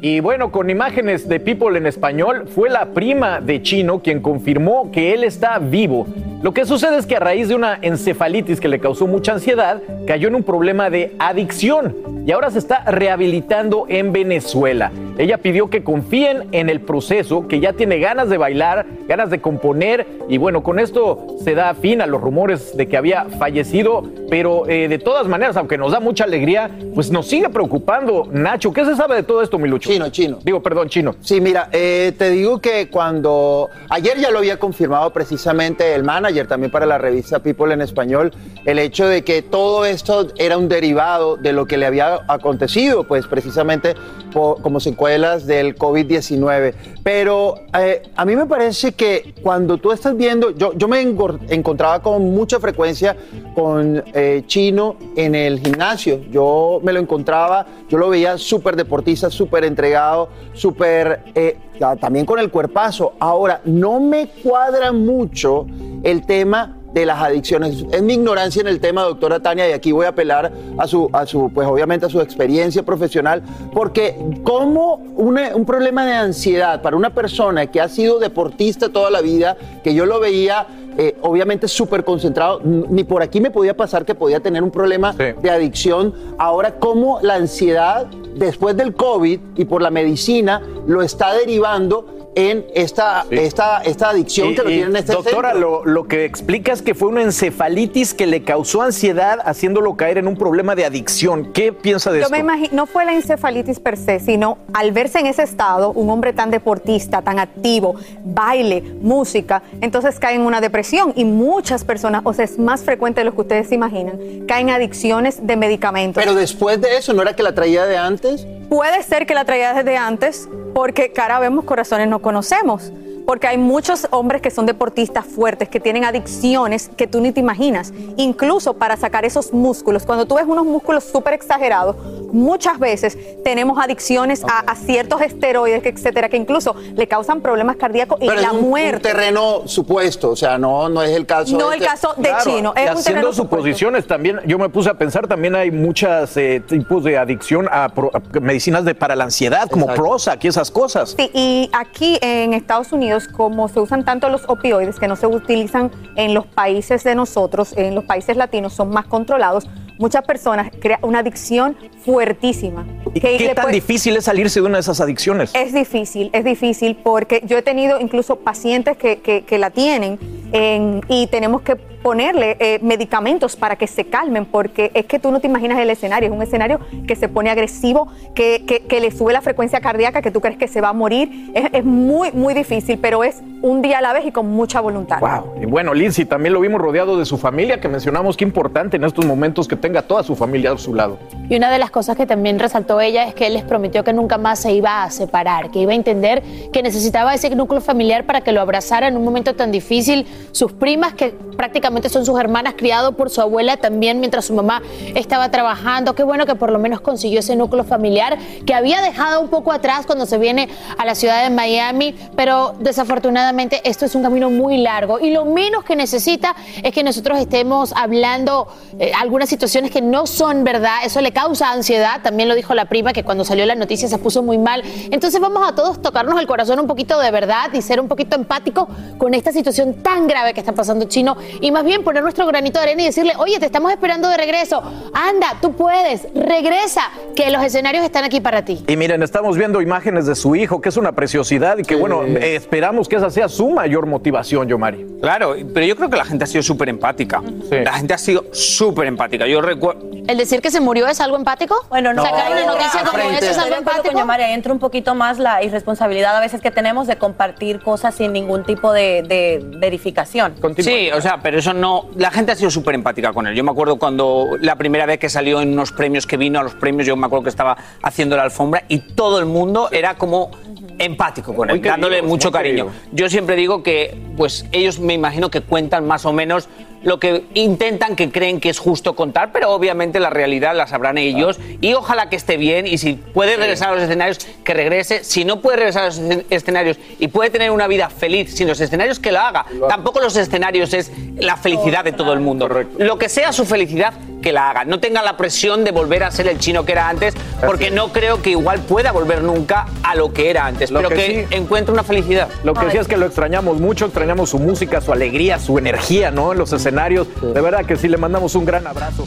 Y 0.00 0.20
bueno, 0.20 0.52
con 0.52 0.70
imágenes 0.70 1.28
de 1.28 1.40
People 1.40 1.76
en 1.76 1.88
español, 1.88 2.46
fue 2.46 2.70
la 2.70 2.86
prima 2.92 3.40
de 3.40 3.62
Chino 3.62 4.00
quien 4.00 4.20
confirmó 4.22 4.92
que 4.92 5.12
él 5.12 5.24
está 5.24 5.58
vivo. 5.58 6.06
Lo 6.40 6.54
que 6.54 6.66
sucede 6.66 6.98
es 6.98 7.06
que 7.06 7.16
a 7.16 7.20
raíz 7.20 7.48
de 7.48 7.56
una 7.56 7.80
encefalitis 7.82 8.60
que 8.60 8.68
le 8.68 8.78
causó 8.78 9.08
mucha 9.08 9.32
ansiedad, 9.32 9.82
cayó 10.06 10.28
en 10.28 10.36
un 10.36 10.44
problema 10.44 10.88
de 10.88 11.16
adicción 11.18 11.96
y 12.24 12.30
ahora 12.30 12.52
se 12.52 12.60
está 12.60 12.84
rehabilitando 12.84 13.86
en 13.88 14.12
Venezuela. 14.12 14.92
Ella 15.18 15.38
pidió 15.38 15.68
que 15.70 15.82
confíen 15.84 16.48
en 16.52 16.68
el 16.68 16.80
proceso, 16.80 17.46
que 17.48 17.60
ya 17.60 17.72
tiene 17.74 17.98
ganas 17.98 18.28
de 18.30 18.38
bailar, 18.38 18.86
ganas 19.08 19.30
de 19.30 19.40
componer 19.40 20.06
y 20.28 20.38
bueno, 20.38 20.62
con 20.62 20.78
esto 20.78 21.36
se 21.44 21.54
da 21.54 21.74
fin 21.74 22.00
a 22.00 22.06
los 22.06 22.20
rumores 22.20 22.76
de 22.76 22.88
que 22.88 22.96
había 22.96 23.26
fallecido, 23.38 24.02
pero 24.30 24.66
eh, 24.68 24.88
de 24.88 24.98
todas 24.98 25.26
maneras, 25.28 25.56
aunque 25.56 25.76
nos 25.76 25.92
da 25.92 26.00
mucha 26.00 26.24
alegría, 26.24 26.70
pues 26.94 27.10
nos 27.10 27.26
sigue 27.26 27.48
preocupando. 27.50 28.26
Nacho, 28.30 28.72
¿qué 28.72 28.84
se 28.84 28.96
sabe 28.96 29.16
de 29.16 29.22
todo 29.22 29.42
esto, 29.42 29.58
Milucho? 29.58 29.90
Chino, 29.90 30.08
chino. 30.10 30.38
Digo, 30.42 30.62
perdón, 30.62 30.88
chino. 30.88 31.14
Sí, 31.20 31.40
mira, 31.40 31.68
eh, 31.72 32.12
te 32.16 32.30
digo 32.30 32.60
que 32.60 32.88
cuando 32.88 33.68
ayer 33.90 34.18
ya 34.18 34.30
lo 34.30 34.38
había 34.38 34.58
confirmado 34.58 35.12
precisamente 35.12 35.94
el 35.94 36.04
manager 36.04 36.46
también 36.46 36.70
para 36.70 36.86
la 36.86 36.98
revista 36.98 37.40
People 37.40 37.74
en 37.74 37.82
español, 37.82 38.32
el 38.64 38.78
hecho 38.78 39.06
de 39.06 39.22
que 39.22 39.42
todo 39.42 39.84
esto 39.84 40.28
era 40.36 40.56
un 40.56 40.68
derivado 40.68 41.36
de 41.36 41.52
lo 41.52 41.66
que 41.66 41.76
le 41.76 41.86
había 41.86 42.20
acontecido, 42.28 43.04
pues 43.04 43.26
precisamente 43.26 43.94
po- 44.32 44.56
como 44.62 44.80
del 45.06 45.76
COVID-19. 45.76 46.74
Pero 47.02 47.56
eh, 47.78 48.02
a 48.16 48.24
mí 48.24 48.36
me 48.36 48.46
parece 48.46 48.92
que 48.92 49.34
cuando 49.42 49.76
tú 49.78 49.90
estás 49.92 50.16
viendo, 50.16 50.50
yo, 50.50 50.72
yo 50.74 50.86
me 50.88 51.00
encontraba 51.00 52.00
con 52.00 52.22
mucha 52.32 52.60
frecuencia 52.60 53.16
con 53.54 54.02
eh, 54.14 54.42
Chino 54.46 54.96
en 55.16 55.34
el 55.34 55.60
gimnasio. 55.60 56.20
Yo 56.30 56.80
me 56.82 56.92
lo 56.92 57.00
encontraba, 57.00 57.66
yo 57.88 57.98
lo 57.98 58.08
veía 58.08 58.38
súper 58.38 58.76
deportista, 58.76 59.30
súper 59.30 59.64
entregado, 59.64 60.28
súper 60.52 61.20
eh, 61.34 61.56
ta- 61.78 61.96
también 61.96 62.24
con 62.24 62.38
el 62.38 62.50
cuerpazo. 62.50 63.14
Ahora, 63.18 63.60
no 63.64 64.00
me 64.00 64.28
cuadra 64.42 64.92
mucho 64.92 65.66
el 66.02 66.24
tema 66.24 66.76
de 66.92 67.06
las 67.06 67.20
adicciones. 67.22 67.84
Es 67.90 68.02
mi 68.02 68.14
ignorancia 68.14 68.60
en 68.60 68.68
el 68.68 68.80
tema, 68.80 69.02
doctora 69.02 69.40
Tania, 69.40 69.68
y 69.68 69.72
aquí 69.72 69.92
voy 69.92 70.06
a 70.06 70.10
apelar 70.10 70.52
a 70.78 70.86
su, 70.86 71.08
a 71.12 71.24
su 71.26 71.50
pues 71.52 71.66
obviamente 71.66 72.06
a 72.06 72.08
su 72.10 72.20
experiencia 72.20 72.82
profesional, 72.82 73.42
porque 73.72 74.16
como 74.44 74.94
una- 75.16 75.54
un 75.56 75.64
problema 75.64 76.04
de 76.06 76.12
ansiedad 76.12 76.82
para 76.82 76.96
una 76.96 77.10
persona 77.10 77.66
que 77.66 77.80
ha 77.80 77.88
sido 77.88 78.18
deportista 78.18 78.90
toda 78.90 79.10
la 79.10 79.20
vida, 79.20 79.56
que 79.82 79.94
yo 79.94 80.06
lo 80.06 80.20
veía 80.20 80.66
eh, 80.98 81.16
obviamente 81.22 81.68
súper 81.68 82.04
concentrado, 82.04 82.60
ni 82.62 83.02
por 83.04 83.22
aquí 83.22 83.40
me 83.40 83.50
podía 83.50 83.74
pasar 83.74 84.04
que 84.04 84.14
podía 84.14 84.40
tener 84.40 84.62
un 84.62 84.70
problema 84.70 85.14
de 85.40 85.48
adicción, 85.50 86.12
ahora 86.36 86.74
como 86.78 87.18
la 87.22 87.36
ansiedad 87.36 88.06
después 88.36 88.76
del 88.76 88.94
COVID 88.94 89.40
y 89.56 89.64
por 89.64 89.80
la 89.80 89.90
medicina 89.90 90.60
lo 90.86 91.00
está 91.00 91.32
derivando 91.32 92.30
en 92.34 92.64
esta, 92.74 93.26
esta, 93.30 93.82
esta 93.82 94.08
adicción 94.10 94.50
Y- 94.50 94.54
que 94.54 94.62
lo 94.62 94.70
y, 94.70 94.74
tiene 94.74 94.90
en 94.90 94.96
este 94.96 95.12
Doctora, 95.12 95.52
lo, 95.54 95.84
lo 95.84 96.04
que 96.08 96.24
explica 96.24 96.72
es 96.72 96.80
que 96.80 96.94
fue 96.94 97.08
una 97.08 97.22
encefalitis 97.22 98.14
que 98.14 98.26
le 98.26 98.42
causó 98.42 98.80
ansiedad, 98.82 99.38
haciéndolo 99.44 99.96
caer 99.96 100.18
en 100.18 100.26
un 100.26 100.36
problema 100.36 100.74
de 100.74 100.84
adicción. 100.86 101.52
¿Qué 101.52 101.72
piensa 101.72 102.10
de 102.10 102.18
Yo 102.20 102.24
esto? 102.24 102.32
me 102.34 102.40
imagino, 102.40 102.70
no 102.72 102.86
fue 102.86 103.04
la 103.04 103.12
encefalitis 103.14 103.80
per 103.80 103.96
se, 103.98 104.18
sino 104.20 104.58
al 104.72 104.92
verse 104.92 105.18
en 105.18 105.26
ese 105.26 105.42
estado, 105.42 105.90
un 105.92 106.08
hombre 106.10 106.32
tan 106.32 106.50
deportista, 106.50 107.20
tan 107.22 107.38
activo, 107.38 107.96
baile, 108.24 108.82
música, 109.00 109.62
entonces 109.80 110.18
cae 110.18 110.34
en 110.36 110.42
una 110.42 110.60
depresión 110.60 111.12
y 111.16 111.24
muchas 111.24 111.84
personas, 111.84 112.22
o 112.24 112.32
sea, 112.32 112.44
es 112.44 112.58
más 112.58 112.82
frecuente 112.82 113.20
de 113.20 113.24
lo 113.26 113.34
que 113.34 113.42
ustedes 113.42 113.68
se 113.68 113.74
imaginan, 113.74 114.18
caen 114.48 114.68
en 114.70 114.74
adicciones 114.76 115.46
de 115.46 115.56
medicamentos. 115.56 116.22
Pero 116.22 116.34
después 116.34 116.80
de 116.80 116.96
eso, 116.96 117.12
¿no 117.12 117.22
era 117.22 117.34
que 117.36 117.42
la 117.42 117.54
traía 117.54 117.84
de 117.84 117.96
antes? 117.98 118.46
Puede 118.68 119.02
ser 119.02 119.26
que 119.26 119.34
la 119.34 119.44
traía 119.44 119.74
desde 119.74 119.96
antes, 119.96 120.48
porque 120.74 121.12
cara 121.12 121.38
vemos, 121.38 121.64
corazones 121.64 122.08
no 122.08 122.20
conocemos. 122.20 122.92
Porque 123.26 123.46
hay 123.46 123.58
muchos 123.58 124.06
hombres 124.10 124.42
que 124.42 124.50
son 124.50 124.66
deportistas 124.66 125.24
fuertes, 125.26 125.68
que 125.68 125.80
tienen 125.80 126.04
adicciones 126.04 126.90
que 126.96 127.06
tú 127.06 127.20
ni 127.20 127.32
te 127.32 127.40
imaginas. 127.40 127.92
Incluso 128.16 128.74
para 128.74 128.96
sacar 128.96 129.24
esos 129.24 129.52
músculos. 129.52 130.04
Cuando 130.04 130.26
tú 130.26 130.34
ves 130.36 130.44
unos 130.46 130.64
músculos 130.66 131.04
súper 131.04 131.34
exagerados, 131.34 131.96
muchas 132.32 132.78
veces 132.78 133.16
tenemos 133.44 133.78
adicciones 133.78 134.42
a, 134.44 134.60
a 134.60 134.74
ciertos 134.74 135.20
esteroides, 135.20 135.84
etcétera, 135.84 136.28
que 136.28 136.36
incluso 136.36 136.74
le 136.94 137.06
causan 137.06 137.40
problemas 137.40 137.76
cardíacos 137.76 138.18
y 138.20 138.26
Pero 138.26 138.40
la 138.40 138.46
es 138.48 138.52
un, 138.52 138.58
un 138.58 138.68
muerte. 138.70 139.00
terreno 139.00 139.62
supuesto, 139.66 140.30
o 140.30 140.36
sea, 140.36 140.58
no, 140.58 140.88
no 140.88 141.02
es 141.02 141.10
el 141.10 141.26
caso. 141.26 141.56
No 141.56 141.68
de 141.68 141.76
el 141.76 141.82
este- 141.82 141.92
caso 141.94 142.14
de 142.16 142.30
Chino, 142.42 142.72
es 142.74 142.82
y 142.82 142.84
un 142.84 142.88
haciendo 142.90 143.02
terreno 143.02 143.32
suposiciones 143.32 144.06
también, 144.06 144.40
yo 144.46 144.58
me 144.58 144.68
puse 144.68 144.88
a 144.90 144.94
pensar, 144.94 145.26
también 145.28 145.54
hay 145.54 145.70
muchos 145.70 146.30
tipos 146.66 147.04
de 147.04 147.18
adicción 147.18 147.68
a, 147.70 147.88
pro- 147.90 148.10
a 148.14 148.20
medicinas 148.40 148.84
de, 148.84 148.94
para 148.94 149.14
la 149.14 149.24
ansiedad, 149.24 149.68
como 149.70 149.86
Prozac 149.86 150.42
y 150.44 150.48
esas 150.48 150.70
cosas. 150.70 151.14
Sí, 151.16 151.30
y 151.34 151.70
aquí 151.72 152.18
en 152.22 152.54
Estados 152.54 152.92
Unidos, 152.92 153.11
como 153.28 153.68
se 153.68 153.80
usan 153.80 154.04
tanto 154.04 154.28
los 154.28 154.42
opioides 154.48 154.98
que 154.98 155.08
no 155.08 155.16
se 155.16 155.26
utilizan 155.26 155.90
en 156.16 156.34
los 156.34 156.46
países 156.46 157.04
de 157.04 157.14
nosotros, 157.14 157.74
en 157.76 157.94
los 157.94 158.04
países 158.04 158.36
latinos 158.36 158.72
son 158.72 158.90
más 158.90 159.06
controlados, 159.06 159.68
muchas 159.98 160.24
personas 160.24 160.70
crean 160.80 161.00
una 161.02 161.20
adicción 161.20 161.76
fuertísima. 162.04 162.86
¿Y 163.14 163.20
que 163.20 163.36
¿Qué 163.36 163.54
tan 163.54 163.64
puede- 163.64 163.74
difícil 163.74 164.16
es 164.16 164.24
salirse 164.24 164.60
de 164.60 164.66
una 164.66 164.76
de 164.76 164.80
esas 164.80 165.00
adicciones? 165.00 165.50
Es 165.54 165.72
difícil, 165.72 166.30
es 166.32 166.44
difícil 166.44 166.96
porque 166.96 167.42
yo 167.46 167.58
he 167.58 167.62
tenido 167.62 168.00
incluso 168.00 168.36
pacientes 168.36 168.96
que, 168.96 169.20
que- 169.20 169.44
que 169.44 169.58
la 169.58 169.70
tienen 169.70 170.18
en- 170.52 171.00
y 171.08 171.26
tenemos 171.28 171.62
que 171.62 171.76
ponerle 172.02 172.56
eh, 172.58 172.78
medicamentos 172.82 173.56
para 173.56 173.76
que 173.76 173.86
se 173.86 174.06
calmen 174.06 174.44
porque 174.44 174.90
es 174.94 175.06
que 175.06 175.18
tú 175.18 175.30
no 175.30 175.40
te 175.40 175.46
imaginas 175.46 175.78
el 175.78 175.88
escenario, 175.90 176.28
es 176.28 176.34
un 176.34 176.42
escenario 176.42 176.80
que 177.06 177.16
se 177.16 177.28
pone 177.28 177.50
agresivo, 177.50 178.08
que, 178.34 178.64
que- 178.66 178.80
que 178.82 179.00
le 179.00 179.10
sube 179.10 179.32
la 179.32 179.40
frecuencia 179.40 179.80
cardíaca, 179.80 180.20
que 180.22 180.30
tú 180.30 180.40
crees 180.40 180.58
que 180.58 180.68
se 180.68 180.80
va 180.80 180.88
a 180.88 180.92
morir. 180.92 181.50
Es, 181.54 181.70
es 181.72 181.84
muy, 181.84 182.32
muy 182.32 182.54
difícil, 182.54 182.98
pero 182.98 183.22
es 183.24 183.40
un 183.62 183.80
día 183.82 183.98
a 183.98 184.00
la 184.00 184.12
vez 184.12 184.26
y 184.26 184.32
con 184.32 184.50
mucha 184.50 184.80
voluntad. 184.80 185.20
Wow. 185.20 185.62
Y 185.62 185.66
bueno, 185.66 185.94
Lindsay, 185.94 186.24
también 186.24 186.52
lo 186.52 186.60
vimos 186.60 186.80
rodeado 186.80 187.16
de 187.18 187.24
su 187.24 187.38
familia, 187.38 187.80
que 187.80 187.88
mencionamos 187.88 188.36
que 188.36 188.44
importante 188.44 188.96
en 188.96 189.04
estos 189.04 189.24
momentos 189.24 189.68
que 189.68 189.76
tenga 189.76 190.02
toda 190.02 190.22
su 190.24 190.34
familia 190.34 190.72
a 190.72 190.78
su 190.78 190.94
lado. 190.94 191.18
Y 191.48 191.56
una 191.56 191.70
de 191.70 191.78
las 191.78 191.90
cosas 191.90 192.16
que 192.16 192.26
también 192.26 192.58
resaltó 192.58 193.00
ella 193.00 193.24
es 193.28 193.34
que 193.34 193.46
él 193.46 193.54
les 193.54 193.62
prometió 193.62 194.02
que 194.02 194.12
nunca 194.12 194.38
más 194.38 194.58
se 194.58 194.72
iba 194.72 195.04
a 195.04 195.10
separar, 195.10 195.70
que 195.70 195.78
iba 195.78 195.92
a 195.92 195.94
entender 195.94 196.42
que 196.72 196.82
necesitaba 196.82 197.32
ese 197.34 197.54
núcleo 197.54 197.80
familiar 197.80 198.24
para 198.24 198.40
que 198.40 198.50
lo 198.52 198.60
abrazara 198.60 199.06
en 199.06 199.16
un 199.16 199.24
momento 199.24 199.54
tan 199.54 199.70
difícil. 199.70 200.26
Sus 200.50 200.72
primas, 200.72 201.12
que 201.14 201.28
prácticamente 201.56 201.91
son 202.08 202.24
sus 202.26 202.38
hermanas, 202.38 202.74
criado 202.76 203.12
por 203.12 203.30
su 203.30 203.40
abuela 203.40 203.76
también 203.76 204.20
mientras 204.20 204.46
su 204.46 204.54
mamá 204.54 204.82
estaba 205.14 205.50
trabajando. 205.50 206.14
Qué 206.14 206.24
bueno 206.24 206.46
que 206.46 206.54
por 206.54 206.70
lo 206.70 206.78
menos 206.78 207.00
consiguió 207.00 207.40
ese 207.40 207.56
núcleo 207.56 207.84
familiar 207.84 208.38
que 208.66 208.74
había 208.74 209.00
dejado 209.02 209.40
un 209.40 209.48
poco 209.48 209.72
atrás 209.72 210.06
cuando 210.06 210.26
se 210.26 210.38
viene 210.38 210.68
a 210.98 211.04
la 211.04 211.14
ciudad 211.14 211.42
de 211.42 211.50
Miami, 211.50 212.14
pero 212.36 212.74
desafortunadamente 212.78 213.80
esto 213.84 214.04
es 214.04 214.14
un 214.14 214.22
camino 214.22 214.50
muy 214.50 214.78
largo. 214.78 215.20
Y 215.20 215.30
lo 215.30 215.44
menos 215.44 215.84
que 215.84 215.96
necesita 215.96 216.54
es 216.82 216.92
que 216.92 217.02
nosotros 217.02 217.38
estemos 217.38 217.92
hablando 217.94 218.68
eh, 218.98 219.12
algunas 219.18 219.48
situaciones 219.48 219.90
que 219.90 220.00
no 220.00 220.26
son 220.26 220.64
verdad, 220.64 220.98
eso 221.04 221.20
le 221.20 221.32
causa 221.32 221.70
ansiedad, 221.70 222.20
también 222.22 222.48
lo 222.48 222.54
dijo 222.54 222.74
la 222.74 222.86
prima 222.86 223.12
que 223.12 223.24
cuando 223.24 223.44
salió 223.44 223.66
la 223.66 223.74
noticia 223.74 224.08
se 224.08 224.18
puso 224.18 224.42
muy 224.42 224.58
mal, 224.58 224.82
entonces 225.10 225.40
vamos 225.40 225.68
a 225.68 225.74
todos 225.74 226.00
tocarnos 226.00 226.38
el 226.40 226.46
corazón 226.46 226.80
un 226.80 226.86
poquito 226.86 227.18
de 227.18 227.30
verdad 227.30 227.72
y 227.72 227.82
ser 227.82 228.00
un 228.00 228.08
poquito 228.08 228.36
empático 228.36 228.88
con 229.18 229.34
esta 229.34 229.52
situación 229.52 229.94
tan 229.94 230.26
grave 230.26 230.54
que 230.54 230.60
está 230.60 230.72
pasando 230.72 231.06
Chino 231.06 231.36
y 231.60 231.70
más 231.70 231.81
bien 231.84 232.04
poner 232.04 232.22
nuestro 232.22 232.46
granito 232.46 232.78
de 232.78 232.84
arena 232.84 233.02
y 233.02 233.06
decirle, 233.06 233.32
oye, 233.38 233.58
te 233.58 233.66
estamos 233.66 233.90
esperando 233.90 234.28
de 234.28 234.36
regreso, 234.36 234.82
anda, 235.12 235.56
tú 235.60 235.72
puedes, 235.72 236.26
regresa, 236.34 237.10
que 237.34 237.50
los 237.50 237.62
escenarios 237.62 238.04
están 238.04 238.24
aquí 238.24 238.40
para 238.40 238.64
ti. 238.64 238.84
Y 238.86 238.96
miren, 238.96 239.22
estamos 239.22 239.56
viendo 239.56 239.80
imágenes 239.80 240.26
de 240.26 240.34
su 240.34 240.56
hijo, 240.56 240.80
que 240.80 240.88
es 240.88 240.96
una 240.96 241.12
preciosidad 241.12 241.78
y 241.78 241.82
que, 241.82 241.94
bueno, 241.94 242.22
esperamos 242.24 243.08
que 243.08 243.16
esa 243.16 243.30
sea 243.30 243.48
su 243.48 243.70
mayor 243.70 244.06
motivación, 244.06 244.68
Yomari. 244.68 245.06
Claro, 245.20 245.54
pero 245.72 245.86
yo 245.86 245.96
creo 245.96 246.10
que 246.10 246.16
la 246.16 246.24
gente 246.24 246.44
ha 246.44 246.46
sido 246.46 246.62
súper 246.62 246.88
empática. 246.88 247.42
La 247.70 247.92
gente 247.94 248.14
ha 248.14 248.18
sido 248.18 248.44
súper 248.52 249.06
empática. 249.06 249.46
Yo 249.46 249.60
recuerdo. 249.60 250.10
¿El 250.26 250.38
decir 250.38 250.60
que 250.60 250.70
se 250.70 250.80
murió 250.80 251.08
es 251.08 251.20
algo 251.20 251.36
empático? 251.36 251.76
Bueno, 251.88 252.12
no. 252.12 252.22
Sacar 252.22 252.52
una 252.52 252.66
noticia 252.66 253.02
como 253.04 253.18
esa 253.18 253.50
es 253.50 253.58
algo 253.58 253.76
empático. 253.76 254.14
con 254.14 254.40
entra 254.40 254.72
un 254.72 254.78
poquito 254.78 255.14
más 255.14 255.38
la 255.38 255.62
irresponsabilidad 255.62 256.36
a 256.36 256.40
veces 256.40 256.60
que 256.60 256.70
tenemos 256.70 257.06
de 257.06 257.16
compartir 257.16 257.80
cosas 257.80 258.14
sin 258.14 258.32
ningún 258.32 258.64
tipo 258.64 258.92
de, 258.92 259.22
de 259.22 259.60
verificación. 259.78 260.54
Sí, 260.78 261.10
o 261.10 261.20
sea, 261.20 261.40
pero 261.42 261.58
eso 261.58 261.71
no. 261.72 262.06
La 262.16 262.30
gente 262.30 262.52
ha 262.52 262.56
sido 262.56 262.70
súper 262.70 262.94
empática 262.94 263.32
con 263.32 263.46
él. 263.46 263.54
Yo 263.54 263.64
me 263.64 263.70
acuerdo 263.70 263.96
cuando 263.96 264.50
la 264.60 264.76
primera 264.76 265.06
vez 265.06 265.18
que 265.18 265.28
salió 265.28 265.60
en 265.60 265.72
unos 265.72 265.92
premios 265.92 266.26
que 266.26 266.36
vino 266.36 266.60
a 266.60 266.62
los 266.62 266.74
premios, 266.74 267.06
yo 267.06 267.16
me 267.16 267.26
acuerdo 267.26 267.44
que 267.44 267.50
estaba 267.50 267.76
haciendo 268.02 268.36
la 268.36 268.42
alfombra 268.42 268.84
y 268.88 268.98
todo 268.98 269.38
el 269.38 269.46
mundo 269.46 269.88
era 269.90 270.16
como 270.16 270.50
empático 270.98 271.54
con 271.54 271.70
él, 271.70 271.80
dándole 271.80 272.22
mucho 272.22 272.52
cariño. 272.52 272.88
Yo 273.12 273.28
siempre 273.28 273.56
digo 273.56 273.82
que, 273.82 274.16
pues 274.36 274.66
ellos 274.72 275.00
me 275.00 275.14
imagino 275.14 275.50
que 275.50 275.60
cuentan 275.60 276.06
más 276.06 276.24
o 276.24 276.32
menos 276.32 276.68
lo 277.02 277.18
que 277.18 277.44
intentan 277.54 278.16
que 278.16 278.30
creen 278.30 278.60
que 278.60 278.68
es 278.70 278.78
justo 278.78 279.14
contar, 279.14 279.50
pero 279.52 279.70
obviamente 279.70 280.20
la 280.20 280.30
realidad 280.30 280.74
la 280.76 280.86
sabrán 280.86 281.18
ellos 281.18 281.58
y 281.80 281.94
ojalá 281.94 282.28
que 282.28 282.36
esté 282.36 282.56
bien 282.56 282.86
y 282.86 282.98
si 282.98 283.14
puede 283.14 283.56
regresar 283.56 283.90
a 283.90 283.94
los 283.94 284.02
escenarios, 284.02 284.38
que 284.64 284.74
regrese. 284.74 285.24
Si 285.24 285.44
no 285.44 285.60
puede 285.60 285.76
regresar 285.78 286.02
a 286.04 286.06
los 286.06 286.20
escen- 286.20 286.44
escenarios 286.50 286.98
y 287.18 287.28
puede 287.28 287.50
tener 287.50 287.70
una 287.70 287.86
vida 287.86 288.08
feliz 288.10 288.54
sin 288.54 288.68
los 288.68 288.80
escenarios, 288.80 289.18
que 289.18 289.32
lo 289.32 289.40
haga. 289.40 289.66
Tampoco 289.88 290.20
los 290.20 290.36
escenarios 290.36 290.92
es 290.94 291.10
la 291.36 291.56
felicidad 291.56 292.04
de 292.04 292.12
todo 292.12 292.32
el 292.32 292.40
mundo. 292.40 292.68
Lo 292.98 293.18
que 293.18 293.28
sea 293.28 293.52
su 293.52 293.64
felicidad, 293.64 294.14
que 294.42 294.52
la 294.52 294.68
haga. 294.68 294.84
No 294.84 295.00
tenga 295.00 295.22
la 295.22 295.36
presión 295.38 295.84
de 295.84 295.90
volver 295.92 296.22
a 296.24 296.30
ser 296.30 296.46
el 296.48 296.58
chino 296.58 296.84
que 296.84 296.92
era 296.92 297.08
antes, 297.08 297.34
porque 297.64 297.90
no 297.90 298.12
creo 298.12 298.42
que 298.42 298.50
igual 298.50 298.80
pueda 298.80 299.12
volver 299.12 299.42
nunca 299.42 299.86
a 300.02 300.14
lo 300.14 300.32
que 300.34 300.50
era 300.50 300.66
antes, 300.66 300.90
Lo 300.90 300.98
pero 300.98 301.08
que 301.10 301.14
que, 301.14 301.46
sí- 301.48 301.54
encuentre 301.56 301.92
una 301.92 302.02
felicidad. 302.02 302.48
Lo 302.64 302.74
que 302.74 302.90
sí 302.90 302.98
es 302.98 303.08
que 303.08 303.16
lo 303.16 303.24
extrañamos 303.26 303.80
mucho, 303.80 304.04
extrañamos 304.06 304.50
su 304.50 304.58
música, 304.58 305.00
su 305.00 305.12
alegría, 305.12 305.58
su 305.58 305.78
energía, 305.78 306.30
¿no? 306.30 306.52
En 306.52 306.58
los 306.58 306.72
escenarios. 306.72 307.26
De 307.40 307.60
verdad 307.60 307.86
que 307.86 307.96
sí, 307.96 308.08
le 308.08 308.18
mandamos 308.18 308.54
un 308.54 308.64
gran 308.66 308.86
abrazo. 308.86 309.26